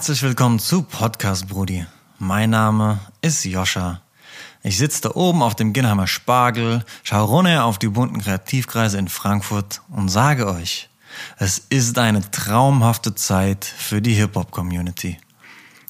[0.00, 1.84] Herzlich willkommen zu Podcast Brudi.
[2.18, 4.00] Mein Name ist Joscha.
[4.62, 9.10] Ich sitze da oben auf dem Ginnheimer Spargel, schaue runter auf die bunten Kreativkreise in
[9.10, 10.88] Frankfurt und sage euch,
[11.36, 15.18] es ist eine traumhafte Zeit für die Hip-Hop-Community.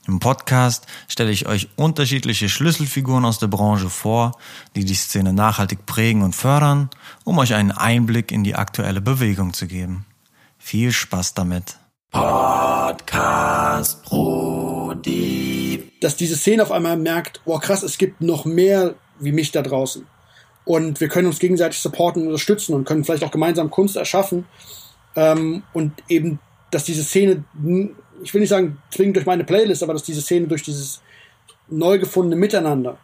[0.08, 4.32] Im Podcast stelle ich euch unterschiedliche Schlüsselfiguren aus der Branche vor,
[4.74, 6.90] die die Szene nachhaltig prägen und fördern,
[7.22, 10.04] um euch einen Einblick in die aktuelle Bewegung zu geben.
[10.58, 11.76] Viel Spaß damit.
[12.10, 15.92] Podcast Brudi.
[16.00, 19.62] Dass diese Szene auf einmal merkt, oh krass, es gibt noch mehr wie mich da
[19.62, 20.06] draußen.
[20.64, 24.46] Und wir können uns gegenseitig supporten und unterstützen und können vielleicht auch gemeinsam Kunst erschaffen.
[25.14, 27.44] Ähm, und eben, dass diese Szene,
[28.22, 31.00] ich will nicht sagen zwingend durch meine Playlist, aber dass diese Szene durch dieses
[31.68, 32.98] neu gefundene Miteinander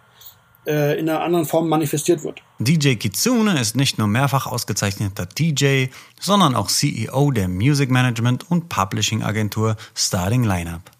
[0.67, 2.41] äh, in einer anderen Form manifestiert wird.
[2.59, 5.87] DJ Kitsune ist nicht nur mehrfach ausgezeichneter DJ,
[6.21, 10.91] sondern auch CEO der Music Management und Publishing Agentur Starting Lineup.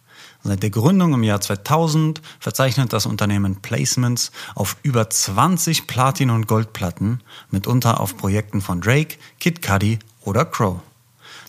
[0.43, 6.47] Seit der Gründung im Jahr 2000 verzeichnet das Unternehmen Placements auf über 20 Platin- und
[6.47, 10.81] Goldplatten, mitunter auf Projekten von Drake, Kid Cudi oder Crow.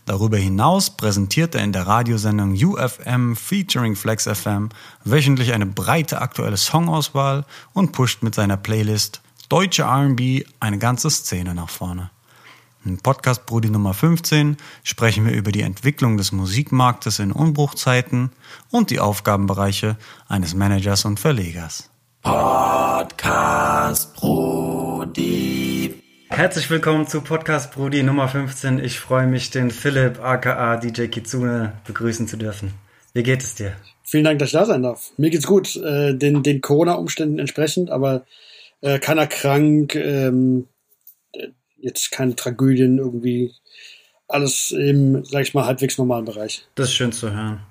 [0.08, 4.70] Darüber hinaus präsentiert er in der Radiosendung UFM featuring Flex FM
[5.04, 11.54] wöchentlich eine breite aktuelle Songauswahl und pusht mit seiner Playlist Deutsche RB eine ganze Szene
[11.54, 12.10] nach vorne.
[12.86, 18.32] Im Podcast Brudi Nummer 15 sprechen wir über die Entwicklung des Musikmarktes in Umbruchzeiten
[18.72, 19.98] und die Aufgabenbereiche
[20.30, 21.90] eines Managers und Verlegers.
[22.22, 26.02] Podcast Brudi.
[26.30, 28.80] Herzlich willkommen zu Podcast Brudi Nummer 15.
[28.80, 32.74] Ich freue mich, den Philipp aka DJ Kitsune begrüßen zu dürfen.
[33.14, 33.74] Wie geht es dir?
[34.04, 35.12] Vielen Dank, dass ich da sein darf.
[35.18, 38.26] Mir geht's gut, äh, den, den Corona-Umständen entsprechend, aber
[38.82, 40.68] äh, keiner krank, ähm,
[41.32, 43.54] äh, jetzt keine Tragödien irgendwie.
[44.28, 46.68] Alles im, sag ich mal, halbwegs normalen Bereich.
[46.76, 47.62] Das ist schön zu hören.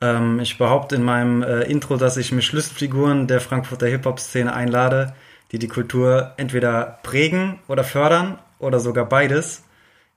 [0.00, 5.14] Ähm, ich behaupte in meinem äh, Intro, dass ich mir Schlüsselfiguren der Frankfurter Hip-Hop-Szene einlade,
[5.54, 9.62] die die Kultur entweder prägen oder fördern oder sogar beides.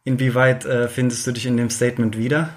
[0.04, 2.56] Inwieweit äh, findest du dich in dem Statement wieder?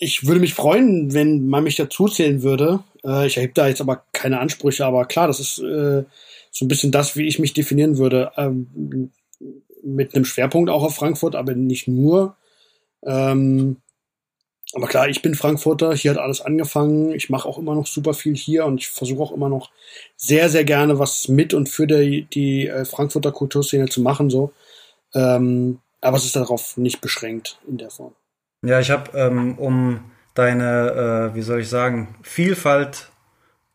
[0.00, 2.80] Ich würde mich freuen, wenn man mich dazuzählen würde.
[3.04, 6.02] Äh, ich erhebe da jetzt aber keine Ansprüche, aber klar, das ist äh,
[6.50, 8.32] so ein bisschen das, wie ich mich definieren würde.
[8.36, 9.12] Ähm,
[9.84, 12.34] mit einem Schwerpunkt auch auf Frankfurt, aber nicht nur.
[13.04, 13.76] Ähm,
[14.74, 17.12] aber klar, ich bin Frankfurter, hier hat alles angefangen.
[17.12, 19.70] Ich mache auch immer noch super viel hier und ich versuche auch immer noch
[20.16, 24.28] sehr, sehr gerne was mit und für die, die äh, Frankfurter Kulturszene zu machen.
[24.28, 24.52] so.
[25.14, 28.14] Ähm, aber es ist darauf nicht beschränkt in der Form.
[28.62, 33.10] Ja, ich habe, ähm, um deine, äh, wie soll ich sagen, Vielfalt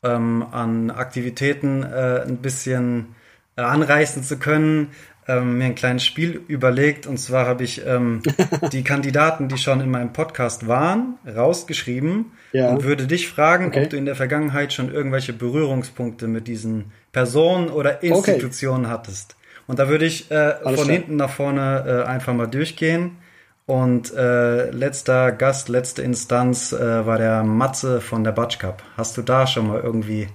[0.03, 3.15] ähm, an Aktivitäten äh, ein bisschen
[3.55, 4.91] äh, anreißen zu können,
[5.27, 7.07] ähm, mir ein kleines Spiel überlegt.
[7.07, 8.21] Und zwar habe ich ähm,
[8.71, 12.69] die Kandidaten, die schon in meinem Podcast waren, rausgeschrieben ja.
[12.69, 13.83] und würde dich fragen, okay.
[13.83, 18.93] ob du in der Vergangenheit schon irgendwelche Berührungspunkte mit diesen Personen oder Institutionen okay.
[18.93, 19.35] hattest.
[19.67, 20.87] Und da würde ich äh, von klar.
[20.87, 23.17] hinten nach vorne äh, einfach mal durchgehen.
[23.65, 28.83] Und äh, letzter Gast, letzte Instanz äh, war der Matze von der Batsch Cup.
[28.97, 30.27] Hast du da schon mal irgendwie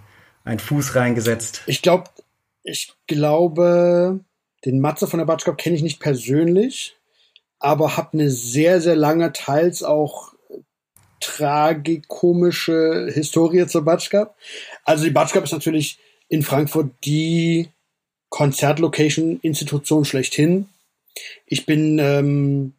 [0.44, 1.62] einen Fuß reingesetzt?
[1.66, 2.04] Ich glaube,
[2.62, 4.20] ich glaube,
[4.64, 6.96] den Matze von der Batsch Cup kenne ich nicht persönlich,
[7.58, 10.34] aber habe eine sehr, sehr lange, teils auch
[11.20, 14.36] tragikomische Historie zur Batsch Cup.
[14.84, 15.98] Also die Batsch Cup ist natürlich
[16.28, 17.68] in Frankfurt die
[18.28, 20.68] Konzertlocation-Institution schlechthin.
[21.46, 22.74] Ich bin, ähm,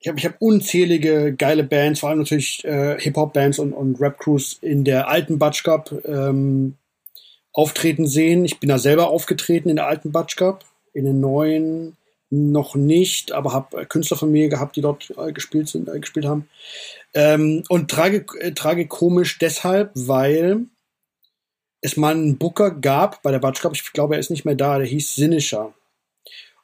[0.00, 4.58] ich habe ich hab unzählige geile Bands, vor allem natürlich äh, Hip-Hop-Bands und, und Rap-Crews
[4.60, 6.76] in der alten Batsch Cup ähm,
[7.52, 8.44] auftreten sehen.
[8.44, 11.96] Ich bin da selber aufgetreten in der alten Batsch Cup in den neuen
[12.30, 16.26] noch nicht, aber habe Künstler von mir gehabt, die dort äh, gespielt sind, äh, gespielt
[16.26, 16.48] haben.
[17.12, 20.66] Ähm, und trage, äh, tragikomisch deshalb, weil
[21.80, 24.54] es mal einen Booker gab bei der Batsch Cup, ich glaube, er ist nicht mehr
[24.54, 25.74] da, der hieß Sinischer.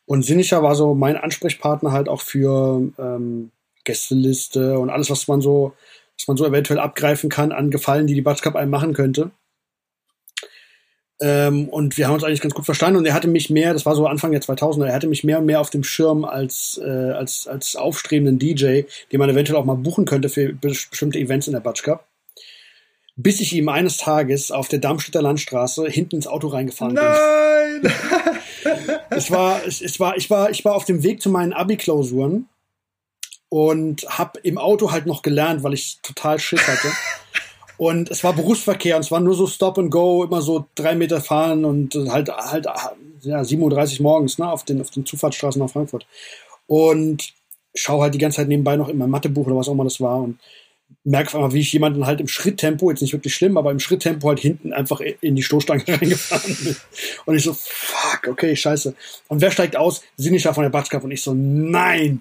[0.05, 3.51] Und Sinischer war so mein Ansprechpartner halt auch für ähm,
[3.83, 5.73] Gästeliste und alles, was man so,
[6.17, 9.33] was man so eventuell abgreifen kann an Gefallen, die die Batsch Cup einem machen könnte.
[11.19, 13.87] Ähm, und wir haben uns eigentlich ganz gut verstanden und er hatte mich mehr, das
[13.87, 16.79] war so Anfang der 2000er, er hatte mich mehr und mehr auf dem Schirm als,
[16.83, 21.47] äh, als, als aufstrebenden DJ, den man eventuell auch mal buchen könnte für bestimmte Events
[21.47, 22.07] in der Batsch Cup.
[23.19, 27.81] Bis ich ihm eines Tages auf der Darmstädter Landstraße hinten ins Auto reingefahren Nein!
[27.81, 27.91] bin.
[29.11, 32.47] es war, es, es war, ich war, ich war auf dem Weg zu meinen Abi-Klausuren
[33.49, 36.89] und habe im Auto halt noch gelernt, weil ich total Schiss hatte.
[37.77, 40.95] Und es war Berufsverkehr und es war nur so Stop and Go, immer so drei
[40.95, 42.67] Meter fahren und halt halt
[43.21, 46.07] ja, 7.30 Uhr morgens ne, auf, den, auf den Zufahrtsstraßen nach Frankfurt.
[46.67, 47.35] Und
[47.75, 50.01] schaue halt die ganze Zeit nebenbei noch in mein Mathebuch oder was auch immer das
[50.01, 50.39] war und
[51.05, 54.29] merke einmal, wie ich jemanden halt im Schritttempo, jetzt nicht wirklich schlimm, aber im Schritttempo
[54.29, 56.77] halt hinten einfach in die Stoßstange reingefahren bin.
[57.27, 58.95] Und ich so, fuck, okay, scheiße.
[59.29, 60.03] Und wer steigt aus?
[60.17, 62.21] Sinischa von der Batschkap und ich so, nein.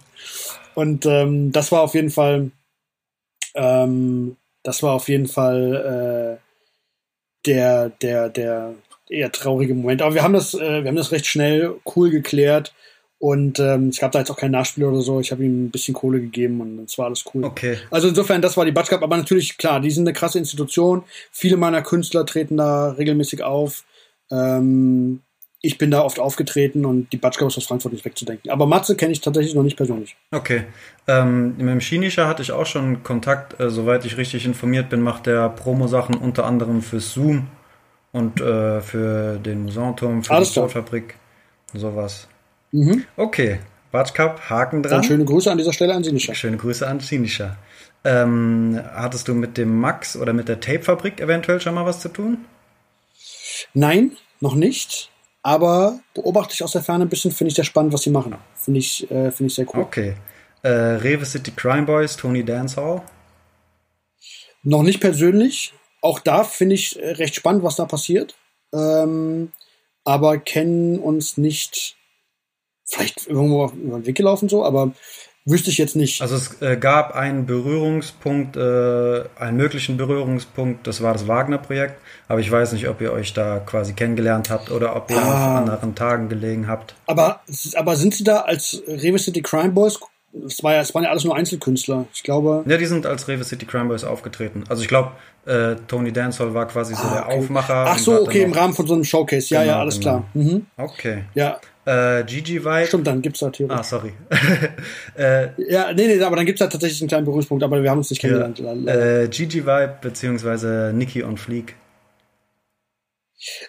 [0.75, 2.51] Und ähm, das war auf jeden Fall,
[3.55, 4.35] ähm,
[4.65, 8.73] das war auf jeden Fall äh, der, der, der
[9.09, 10.01] eher traurige Moment.
[10.01, 12.73] Aber wir haben das, äh, wir haben das recht schnell cool geklärt.
[13.17, 15.19] Und ähm, es gab da jetzt auch kein Nachspiel oder so.
[15.19, 17.45] Ich habe ihm ein bisschen Kohle gegeben und es war alles cool.
[17.45, 17.77] Okay.
[17.89, 19.03] Also insofern, das war die Batsch Cup.
[19.03, 21.03] Aber natürlich, klar, die sind eine krasse Institution.
[21.31, 23.85] Viele meiner Künstler treten da regelmäßig auf.
[24.31, 25.21] Ähm,
[25.65, 28.51] ich bin da oft aufgetreten und die Batsch Cup ist aus Frankfurt nicht wegzudenken.
[28.51, 30.15] Aber Matze kenne ich tatsächlich noch nicht persönlich.
[30.31, 30.63] Okay.
[31.07, 33.59] Ähm, mit dem Chinischer hatte ich auch schon Kontakt.
[33.59, 37.47] Äh, soweit ich richtig informiert bin, macht der Promo-Sachen unter anderem für Zoom
[38.11, 40.53] und äh, für den Musanturm, für Alles die.
[40.53, 41.15] Sportfabrik
[41.73, 42.27] und sowas.
[42.71, 43.03] Mhm.
[43.17, 43.59] Okay,
[43.91, 45.03] Batsch Cup, Haken Dann dran.
[45.03, 46.33] schöne Grüße an dieser Stelle an Sinischa.
[46.33, 47.57] Schöne Grüße an Sinischa.
[48.03, 52.09] Ähm, hattest du mit dem Max oder mit der Tape-Fabrik eventuell schon mal was zu
[52.09, 52.45] tun?
[53.73, 55.09] Nein, noch nicht.
[55.45, 58.35] Aber beobachte ich aus der Ferne ein bisschen, finde ich sehr spannend, was sie machen.
[58.55, 59.83] Finde ich, äh, finde ich sehr cool.
[59.83, 60.15] Okay.
[60.63, 63.03] Äh, Rewe City Crime Boys, Tony Dancehall.
[64.63, 65.75] Noch nicht persönlich.
[66.01, 68.35] Auch da finde ich äh, recht spannend, was da passiert.
[68.73, 69.51] Ähm,
[70.03, 71.95] aber kennen uns nicht.
[72.83, 74.93] Vielleicht irgendwo über den Weg gelaufen so, aber
[75.45, 76.21] wüsste ich jetzt nicht.
[76.21, 82.39] Also es äh, gab einen Berührungspunkt, äh, einen möglichen Berührungspunkt, das war das Wagner-Projekt, aber
[82.39, 85.21] ich weiß nicht, ob ihr euch da quasi kennengelernt habt oder ob ihr Ah.
[85.53, 86.95] auf anderen Tagen gelegen habt.
[87.05, 87.41] Aber,
[87.75, 89.99] aber sind sie da als Rewe City Crime Boys?
[90.45, 92.07] Es war ja, es waren ja alles nur Einzelkünstler.
[92.13, 92.65] Ich glaube.
[92.67, 94.65] Ja, die sind als Rewe City Crime Boys aufgetreten.
[94.67, 95.11] Also ich glaube,
[95.45, 97.37] äh, Tony Dancehall war quasi so der Ah, okay.
[97.39, 97.85] Aufmacher.
[97.87, 99.53] Ach so, okay, im Rahmen von so einem Showcase.
[99.53, 100.11] Ja, Genau, ja, alles genau.
[100.11, 100.25] klar.
[100.33, 100.65] Mhm.
[100.75, 101.23] Okay.
[101.35, 102.87] Ja, Äh, Gigi Vibe.
[102.87, 103.73] stimmt, dann gibt's da Theorie.
[103.73, 104.13] Ah, sorry.
[105.17, 107.99] äh, Ja, nee, nee, aber dann gibt's da tatsächlich einen kleinen Berührungspunkt, aber wir haben
[107.99, 108.87] uns nicht ja, kennengelernt.
[108.87, 111.75] äh, Gigi Vibe beziehungsweise Nikki on Fleek.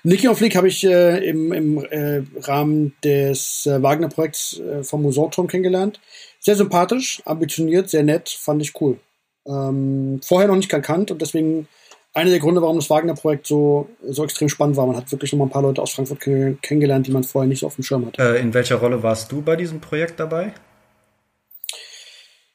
[0.04, 5.02] Niki und Flick habe ich äh, im, im äh, Rahmen des äh, Wagner-Projekts äh, vom
[5.02, 6.00] Musorturm kennengelernt.
[6.40, 8.98] Sehr sympathisch, ambitioniert, sehr nett, fand ich cool.
[9.46, 11.68] Ähm, vorher noch nicht gekannt und deswegen
[12.16, 14.86] einer der Gründe, warum das Wagner-Projekt so, so extrem spannend war.
[14.86, 17.46] Man hat wirklich noch mal ein paar Leute aus Frankfurt kenn- kennengelernt, die man vorher
[17.46, 18.22] nicht so auf dem Schirm hatte.
[18.22, 20.54] Äh, in welcher Rolle warst du bei diesem Projekt dabei?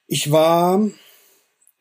[0.07, 0.81] Ich war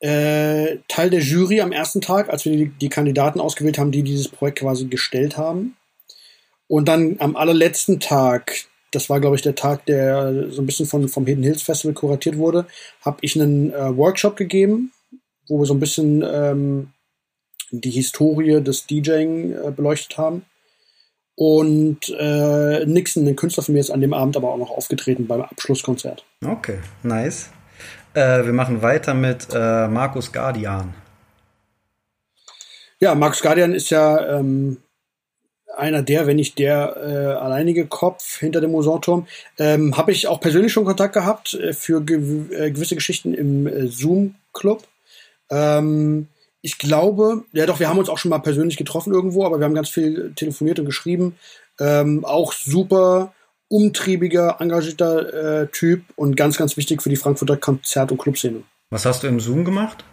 [0.00, 4.03] äh, Teil der Jury am ersten Tag, als wir die, die Kandidaten ausgewählt haben, die
[4.03, 5.75] dieses Projekt quasi gestellt haben.
[6.69, 10.85] Und dann am allerletzten Tag, das war glaube ich der Tag, der so ein bisschen
[10.85, 12.67] von, vom Hidden Hills Festival kuratiert wurde,
[13.00, 14.93] habe ich einen äh, Workshop gegeben,
[15.49, 16.91] wo wir so ein bisschen ähm,
[17.71, 20.45] die Historie des DJing äh, beleuchtet haben.
[21.37, 25.27] Und äh, Nixon, ein Künstler von mir, ist an dem Abend aber auch noch aufgetreten
[25.27, 26.25] beim Abschlusskonzert.
[26.45, 27.51] Okay, nice.
[28.13, 30.95] Äh, wir machen weiter mit äh, Markus Guardian.
[32.99, 34.77] Ja, Max Guardian ist ja ähm,
[35.77, 39.27] einer der, wenn nicht der äh, alleinige Kopf hinter dem Musanturm.
[39.59, 43.67] Ähm, Habe ich auch persönlich schon Kontakt gehabt äh, für gew äh, gewisse Geschichten im
[43.67, 44.87] äh, Zoom-Club.
[45.51, 46.29] Ähm,
[46.62, 49.65] ich glaube, ja doch, wir haben uns auch schon mal persönlich getroffen irgendwo, aber wir
[49.65, 51.37] haben ganz viel telefoniert und geschrieben.
[51.79, 53.33] Ähm, auch super
[53.69, 58.62] umtriebiger, engagierter äh, Typ und ganz, ganz wichtig für die Frankfurter Konzert- und Clubszene.
[58.90, 60.05] Was hast du im Zoom gemacht?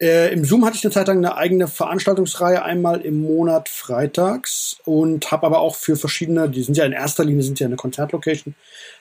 [0.00, 4.76] Äh, Im Zoom hatte ich eine Zeit lang eine eigene Veranstaltungsreihe, einmal im Monat freitags
[4.84, 7.74] und habe aber auch für verschiedene, die sind ja in erster Linie sind ja eine
[7.74, 8.54] Konzertlocation,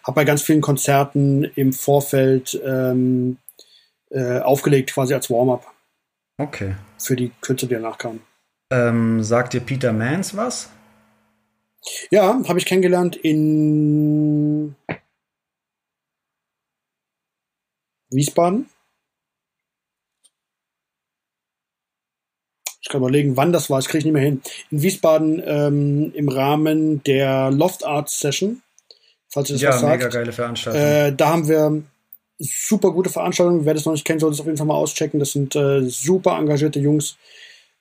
[0.03, 3.37] habe bei ganz vielen Konzerten im Vorfeld ähm,
[4.09, 5.65] äh, aufgelegt, quasi als Warm-up
[6.39, 6.75] Okay.
[6.97, 8.21] für die Künstler, die danach kamen.
[8.71, 10.69] Ähm, sagt dir Peter Mans was?
[12.11, 14.75] Ja, habe ich kennengelernt in
[18.09, 18.69] Wiesbaden.
[22.81, 24.41] Ich kann überlegen, wann das war, das kriege ich nicht mehr hin.
[24.71, 28.61] In Wiesbaden ähm, im Rahmen der Loft Arts Session,
[29.29, 30.13] falls ihr das ja, was mega sagt.
[30.13, 30.81] geile Veranstaltung.
[30.81, 31.83] Äh, da haben wir
[32.39, 33.65] super gute Veranstaltungen.
[33.65, 35.19] Wer das noch nicht kennt, sollte es auf jeden Fall mal auschecken.
[35.19, 37.17] Das sind äh, super engagierte Jungs,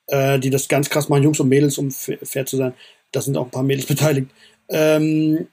[0.07, 1.23] äh, die das ganz krass machen.
[1.23, 2.73] Jungs und Mädels, um fa- fair zu sein.
[3.11, 4.29] Da sind auch ein paar Mädels beteiligt.
[4.69, 5.47] Ähm,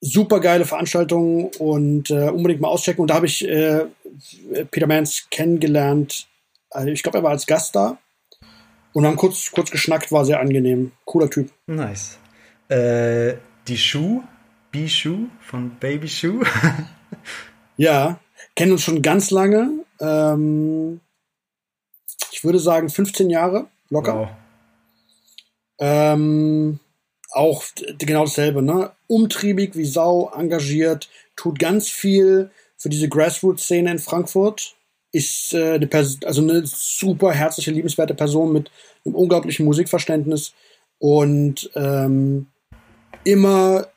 [0.00, 3.02] super geile Veranstaltungen und äh, unbedingt mal auschecken.
[3.02, 3.86] Und da habe ich äh,
[4.70, 6.26] Peter Mans kennengelernt.
[6.70, 7.98] Also ich glaube, er war als Gast da.
[8.92, 10.92] Und haben kurz, kurz geschnackt, war sehr angenehm.
[11.04, 11.50] Cooler Typ.
[11.66, 12.18] nice.
[12.68, 13.34] Äh,
[13.68, 14.22] die Schuh,
[14.70, 16.42] B-Schuh von Baby Schuh.
[17.76, 18.20] Ja,
[18.54, 19.70] kennen uns schon ganz lange.
[20.00, 21.00] Ähm,
[22.32, 24.18] ich würde sagen 15 Jahre, locker.
[24.18, 24.28] wow.
[25.78, 26.78] Ähm,
[27.30, 27.64] auch
[27.98, 28.92] genau dasselbe, ne?
[29.08, 34.76] Umtriebig wie Sau, engagiert, tut ganz viel für diese Grassroots-Szene in Frankfurt.
[35.10, 38.70] Ist äh, eine Pers also eine super herzliche, liebenswerte Person mit
[39.04, 40.54] einem unglaublichen Musikverständnis
[40.98, 42.46] und ähm,
[43.24, 43.88] immer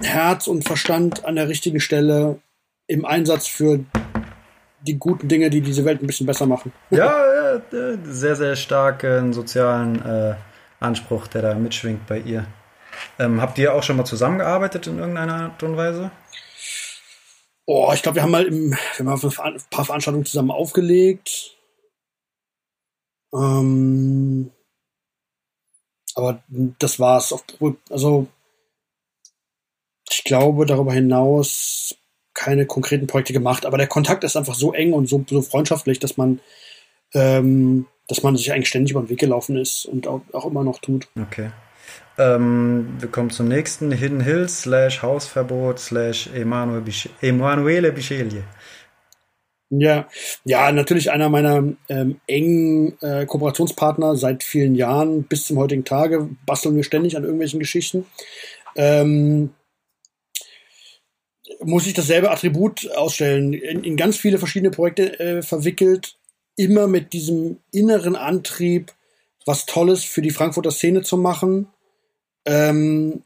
[0.00, 2.40] Herz und Verstand an der richtigen Stelle
[2.86, 3.84] im Einsatz für
[4.80, 6.72] die guten Dinge, die diese Welt ein bisschen besser machen.
[6.90, 7.60] Ja,
[8.04, 10.34] sehr, sehr starken sozialen äh,
[10.80, 12.46] Anspruch, der da mitschwingt bei ihr.
[13.18, 16.10] Ähm, habt ihr auch schon mal zusammengearbeitet in irgendeiner Art und Weise?
[17.64, 21.56] Oh, ich glaube, wir haben mal im, wir haben ein paar Veranstaltungen zusammen aufgelegt.
[23.32, 24.50] Ähm,
[26.14, 26.42] aber
[26.78, 27.34] das war's.
[27.88, 28.26] Also
[30.10, 31.94] ich glaube darüber hinaus
[32.34, 35.98] keine konkreten Projekte gemacht, aber der Kontakt ist einfach so eng und so, so freundschaftlich,
[35.98, 36.40] dass man,
[37.14, 40.64] ähm, dass man sich eigentlich ständig über den Weg gelaufen ist und auch, auch immer
[40.64, 41.08] noch tut.
[41.20, 41.50] Okay.
[42.18, 43.90] Ähm, wir kommen zum nächsten.
[43.90, 48.44] Hidden Hills slash Hausverbot slash Emanuele Bichelie.
[49.74, 50.06] Ja,
[50.44, 56.28] ja, natürlich einer meiner ähm, engen äh, Kooperationspartner seit vielen Jahren bis zum heutigen Tage.
[56.44, 58.04] Basteln wir ständig an irgendwelchen Geschichten.
[58.76, 59.54] Ähm,
[61.64, 66.16] muss ich dasselbe Attribut ausstellen, in, in ganz viele verschiedene Projekte äh, verwickelt,
[66.56, 68.92] immer mit diesem inneren Antrieb,
[69.46, 71.68] was Tolles für die Frankfurter Szene zu machen.
[72.44, 73.22] Ähm,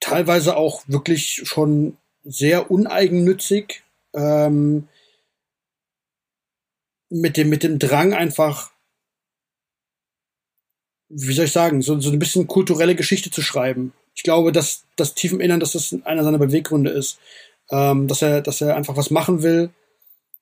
[0.00, 3.82] teilweise auch wirklich schon sehr uneigennützig.
[4.14, 4.88] Ähm,
[7.08, 8.70] mit dem, mit dem Drang einfach,
[11.08, 14.84] wie soll ich sagen, so, so ein bisschen kulturelle Geschichte zu schreiben ich glaube, dass
[14.96, 17.18] das tief im Innern, dass das einer seiner Beweggründe ist,
[17.70, 19.70] ähm, dass er, dass er einfach was machen will,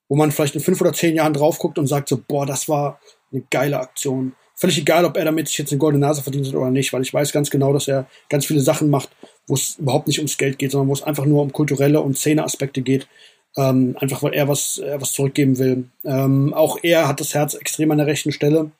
[0.07, 2.67] wo man vielleicht in fünf oder zehn Jahren drauf guckt und sagt so, boah, das
[2.67, 2.99] war
[3.31, 4.33] eine geile Aktion.
[4.55, 7.03] Völlig egal, ob er damit sich jetzt eine goldene Nase verdient hat oder nicht, weil
[7.03, 9.09] ich weiß ganz genau, dass er ganz viele Sachen macht,
[9.47, 12.17] wo es überhaupt nicht ums Geld geht, sondern wo es einfach nur um kulturelle und
[12.17, 13.07] Szeneaspekte geht.
[13.55, 15.85] Ähm, einfach weil er was, er was zurückgeben will.
[16.03, 18.71] Ähm, auch er hat das Herz extrem an der rechten Stelle.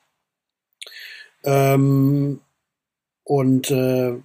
[1.44, 2.42] Ähm,
[3.24, 4.16] und äh,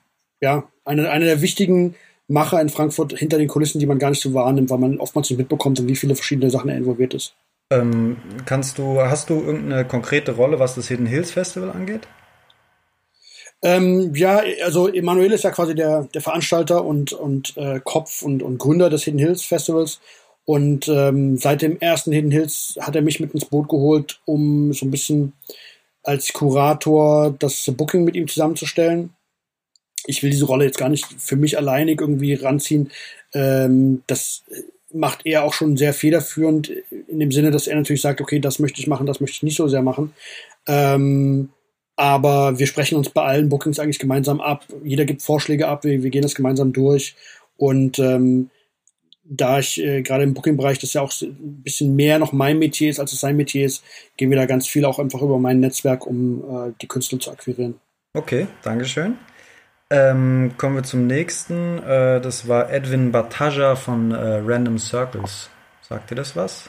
[0.44, 1.94] ja, eine, eine der wichtigen
[2.28, 5.30] Macher in Frankfurt hinter den Kulissen, die man gar nicht so wahrnimmt, weil man oftmals
[5.30, 7.34] nicht mitbekommt, in wie viele verschiedene Sachen er involviert ist.
[7.70, 12.02] Ähm, kannst du, hast du irgendeine konkrete Rolle, was das Hidden Hills Festival angeht?
[13.62, 18.42] Ähm, ja, also Emanuel ist ja quasi der, der Veranstalter und, und äh, Kopf und,
[18.42, 20.00] und Gründer des Hidden Hills Festivals.
[20.44, 24.74] Und ähm, seit dem ersten Hidden Hills hat er mich mit ins Boot geholt, um
[24.74, 25.32] so ein bisschen
[26.02, 29.14] als Kurator das Booking mit ihm zusammenzustellen
[30.06, 32.90] ich will diese Rolle jetzt gar nicht für mich alleinig irgendwie ranziehen.
[33.32, 34.44] Ähm, das
[34.92, 36.68] macht er auch schon sehr federführend
[37.08, 39.42] in dem Sinne, dass er natürlich sagt, okay, das möchte ich machen, das möchte ich
[39.42, 40.12] nicht so sehr machen.
[40.66, 41.50] Ähm,
[41.96, 44.66] aber wir sprechen uns bei allen Bookings eigentlich gemeinsam ab.
[44.82, 47.14] Jeder gibt Vorschläge ab, wir, wir gehen das gemeinsam durch.
[47.56, 48.50] Und ähm,
[49.25, 52.90] da ich äh, gerade im Booking-Bereich das ja auch ein bisschen mehr noch mein Metier
[52.90, 53.82] ist, als es sein Metier ist,
[54.16, 57.30] gehen wir da ganz viel auch einfach über mein Netzwerk, um äh, die Künstler zu
[57.30, 57.76] akquirieren.
[58.12, 59.16] Okay, Dankeschön.
[59.94, 61.78] Ähm, kommen wir zum nächsten.
[61.78, 65.50] Äh, das war Edwin Bataja von äh, Random Circles.
[65.88, 66.68] Sagt dir das was?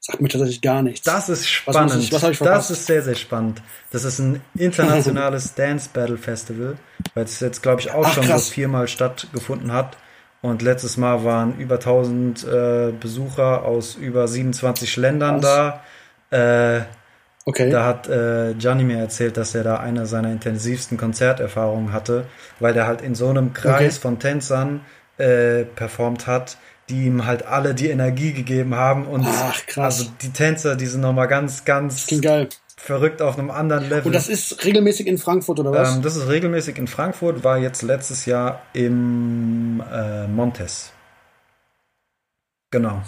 [0.00, 1.02] Sagt mir tatsächlich gar nichts.
[1.02, 1.92] Das ist spannend.
[1.92, 3.60] Was, ich, was ich das ist sehr, sehr spannend.
[3.90, 6.78] Das ist ein internationales Dance Battle Festival,
[7.12, 8.46] weil es jetzt, glaube ich, auch Ach, schon krass.
[8.46, 9.98] so viermal stattgefunden hat.
[10.40, 15.74] Und letztes Mal waren über 1000 äh, Besucher aus über 27 Ländern krass.
[16.30, 16.76] da.
[16.78, 16.82] Äh,
[17.48, 17.70] Okay.
[17.70, 22.26] Da hat äh, Gianni mir erzählt, dass er da eine seiner intensivsten Konzerterfahrungen hatte,
[22.60, 24.02] weil der halt in so einem Kreis okay.
[24.02, 24.82] von Tänzern
[25.16, 26.58] äh, performt hat,
[26.90, 30.00] die ihm halt alle die Energie gegeben haben und Ach, krass.
[30.00, 32.06] also die Tänzer, die sind nochmal ganz, ganz
[32.76, 34.08] verrückt auf einem anderen Level.
[34.08, 35.96] Und das ist regelmäßig in Frankfurt oder was?
[35.96, 40.92] Ähm, das ist regelmäßig in Frankfurt, war jetzt letztes Jahr im äh, Montes.
[42.70, 43.00] Genau.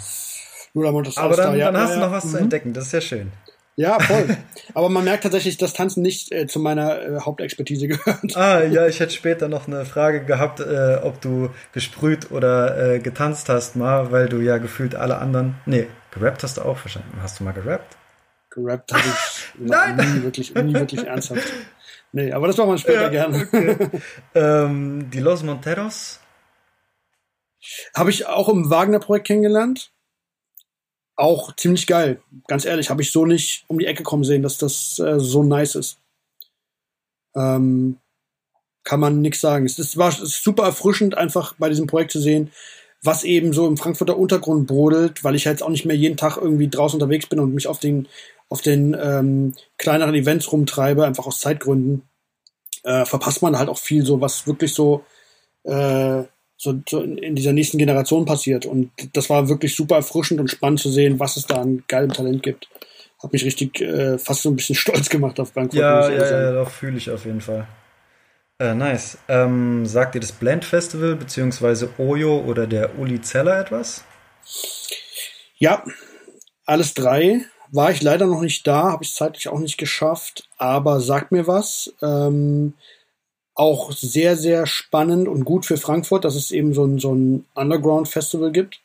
[0.73, 2.29] Aber dann, dann hast du noch was mhm.
[2.29, 3.31] zu entdecken, das ist ja schön.
[3.75, 4.37] Ja, voll.
[4.73, 8.35] Aber man merkt tatsächlich, dass Tanzen nicht äh, zu meiner äh, Hauptexpertise gehört.
[8.35, 12.99] Ah, ja, ich hätte später noch eine Frage gehabt, äh, ob du gesprüht oder äh,
[12.99, 15.55] getanzt hast mal, weil du ja gefühlt alle anderen.
[15.65, 17.11] Nee, gerappt hast du auch wahrscheinlich.
[17.21, 17.97] Hast du mal gerappt?
[18.49, 19.95] Gerappt habe ich Nein.
[19.95, 21.53] nie wirklich, nie wirklich ernsthaft.
[22.11, 23.47] Nee, aber das machen wir später ja, gerne.
[23.47, 23.89] Okay.
[24.35, 26.19] ähm, die Los Monteros?
[27.95, 29.91] Habe ich auch im Wagner-Projekt kennengelernt
[31.21, 32.21] auch ziemlich geil.
[32.47, 35.43] Ganz ehrlich, habe ich so nicht um die Ecke kommen sehen, dass das äh, so
[35.43, 35.97] nice ist.
[37.35, 37.97] Ähm,
[38.83, 39.65] kann man nichts sagen.
[39.65, 42.51] Es, ist, war es ist super erfrischend, einfach bei diesem Projekt zu sehen,
[43.03, 46.37] was eben so im Frankfurter Untergrund brodelt, weil ich jetzt auch nicht mehr jeden Tag
[46.37, 48.07] irgendwie draußen unterwegs bin und mich auf den,
[48.49, 52.03] auf den ähm, kleineren Events rumtreibe, einfach aus Zeitgründen.
[52.83, 55.05] Äh, verpasst man halt auch viel so, was wirklich so,
[55.63, 56.23] äh,
[56.61, 58.67] so, so in, dieser nächsten Generation passiert.
[58.67, 62.13] Und das war wirklich super erfrischend und spannend zu sehen, was es da an geilem
[62.13, 62.69] Talent gibt.
[63.17, 65.81] Hat mich richtig äh, fast so ein bisschen stolz gemacht auf Frankfurt.
[65.81, 67.67] Ja, ja, ja, doch fühle ich auf jeden Fall.
[68.59, 69.17] Äh, nice.
[69.27, 74.03] Ähm, sagt ihr das Blend Festival beziehungsweise Oyo oder der Uli Zeller etwas?
[75.57, 75.83] Ja,
[76.67, 77.41] alles drei.
[77.71, 81.47] War ich leider noch nicht da, habe ich zeitlich auch nicht geschafft, aber sagt mir
[81.47, 81.91] was.
[82.03, 82.75] Ähm,
[83.55, 87.45] auch sehr, sehr spannend und gut für Frankfurt, dass es eben so ein, so ein
[87.55, 88.81] Underground-Festival gibt.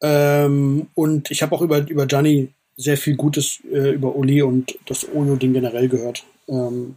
[0.00, 4.78] Ähm, und ich habe auch über, über Gianni sehr viel Gutes äh, über Uli und
[4.86, 6.24] das Oyo-Ding generell gehört.
[6.48, 6.96] Ähm,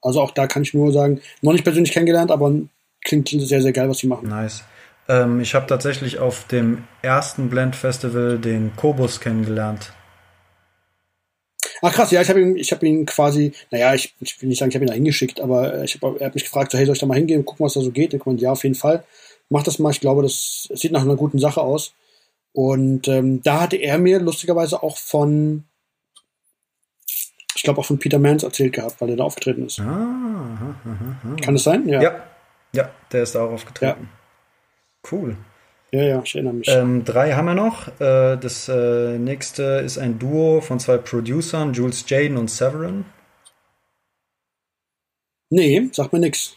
[0.00, 2.52] also auch da kann ich nur sagen, noch nicht persönlich kennengelernt, aber
[3.04, 4.28] klingt sehr, sehr geil, was sie machen.
[4.28, 4.64] Nice.
[5.08, 9.92] Ähm, ich habe tatsächlich auf dem ersten Blend Festival den Kobus kennengelernt.
[11.82, 14.58] Ach krass, ja, ich habe ihn, ich habe ihn quasi, naja, ich, ich will nicht
[14.58, 16.78] sagen, ich habe ihn da hingeschickt, aber äh, ich hab, er hat mich gefragt, so,
[16.78, 18.14] hey, soll ich da mal hingehen und gucken, was da so geht?
[18.14, 19.04] Ich meine, ja, auf jeden Fall.
[19.48, 21.94] Mach das mal, ich glaube, das sieht nach einer guten Sache aus.
[22.52, 25.64] Und ähm, da hatte er mir lustigerweise auch von,
[27.54, 29.78] ich glaube auch von Peter Mans erzählt gehabt, weil er da aufgetreten ist.
[29.78, 31.36] Ah, aha, aha, aha.
[31.42, 31.86] Kann es sein?
[31.88, 32.02] Ja.
[32.02, 32.26] ja.
[32.72, 34.08] Ja, der ist da auch aufgetreten.
[34.10, 35.10] Ja.
[35.10, 35.36] Cool.
[35.92, 36.68] Ja, ja, ich erinnere mich.
[36.68, 37.88] Ähm, drei haben wir noch.
[38.00, 43.04] Äh, das äh, nächste ist ein Duo von zwei Producern, Jules Jaden und Severin.
[45.50, 46.56] Nee, sagt mir nix.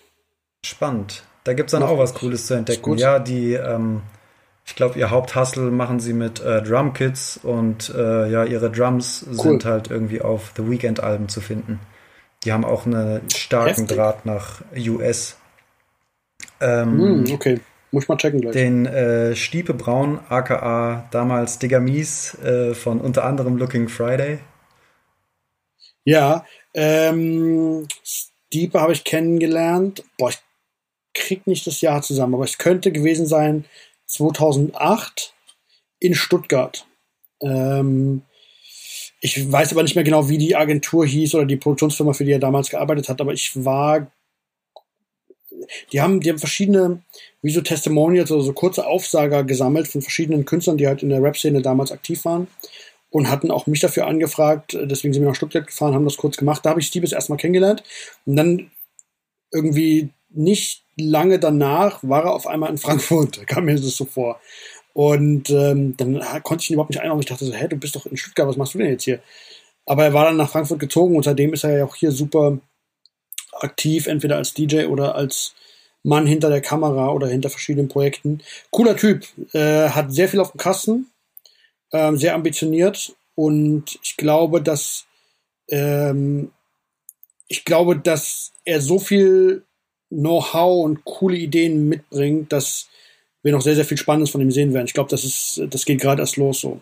[0.65, 1.23] Spannend.
[1.43, 2.97] Da gibt es dann Mach auch was Cooles zu entdecken.
[2.97, 4.01] Ja, die, ähm,
[4.65, 9.25] ich glaube, ihr Haupthustle machen sie mit äh, Drum Kits und äh, ja, ihre Drums
[9.27, 9.35] cool.
[9.35, 11.79] sind halt irgendwie auf The Weekend-Alben zu finden.
[12.43, 13.97] Die haben auch einen starken Heftig.
[13.97, 15.37] Draht nach US.
[16.61, 17.59] Ähm, mm, okay.
[17.91, 18.53] Muss ich mal checken gleich.
[18.53, 24.39] Den äh, Stiepe Braun, aka damals Digger Mies äh, von unter anderem Looking Friday.
[26.03, 30.03] Ja, ähm, Stiepe habe ich kennengelernt.
[30.17, 30.39] Boah, ich
[31.13, 33.65] krieg nicht das Jahr zusammen, aber es könnte gewesen sein
[34.05, 35.33] 2008
[35.99, 36.85] in Stuttgart.
[37.41, 38.23] Ähm,
[39.21, 42.31] ich weiß aber nicht mehr genau, wie die Agentur hieß oder die Produktionsfirma, für die
[42.31, 44.07] er damals gearbeitet hat, aber ich war
[45.91, 47.01] die haben, die haben verschiedene,
[47.41, 51.21] wie so Testimonials oder so kurze Aufsager gesammelt von verschiedenen Künstlern, die halt in der
[51.21, 52.47] Rap-Szene damals aktiv waren
[53.09, 54.77] und hatten auch mich dafür angefragt.
[54.81, 56.65] Deswegen sind wir nach Stuttgart gefahren, haben das kurz gemacht.
[56.65, 57.83] Da habe ich Steve erstmal kennengelernt
[58.25, 58.71] und dann
[59.51, 63.37] irgendwie nicht lange danach war er auf einmal in Frankfurt.
[63.39, 64.39] Da kam mir das so vor.
[64.93, 67.21] Und ähm, dann konnte ich ihn überhaupt nicht einordnen.
[67.21, 69.19] Ich dachte so, hä, du bist doch in Stuttgart, was machst du denn jetzt hier?
[69.85, 72.59] Aber er war dann nach Frankfurt gezogen und seitdem ist er ja auch hier super
[73.63, 75.53] aktiv, entweder als DJ oder als
[76.03, 78.41] Mann hinter der Kamera oder hinter verschiedenen Projekten.
[78.71, 81.07] Cooler Typ, äh, hat sehr viel auf dem Kasten,
[81.91, 85.05] äh, sehr ambitioniert und ich glaube, dass
[85.69, 86.51] ähm,
[87.47, 89.63] ich glaube, dass er so viel
[90.09, 92.87] Know-how und coole Ideen mitbringt, dass
[93.43, 94.85] wir noch sehr, sehr viel Spannendes von ihm sehen werden.
[94.85, 96.81] Ich glaube, das ist, das geht gerade erst los so.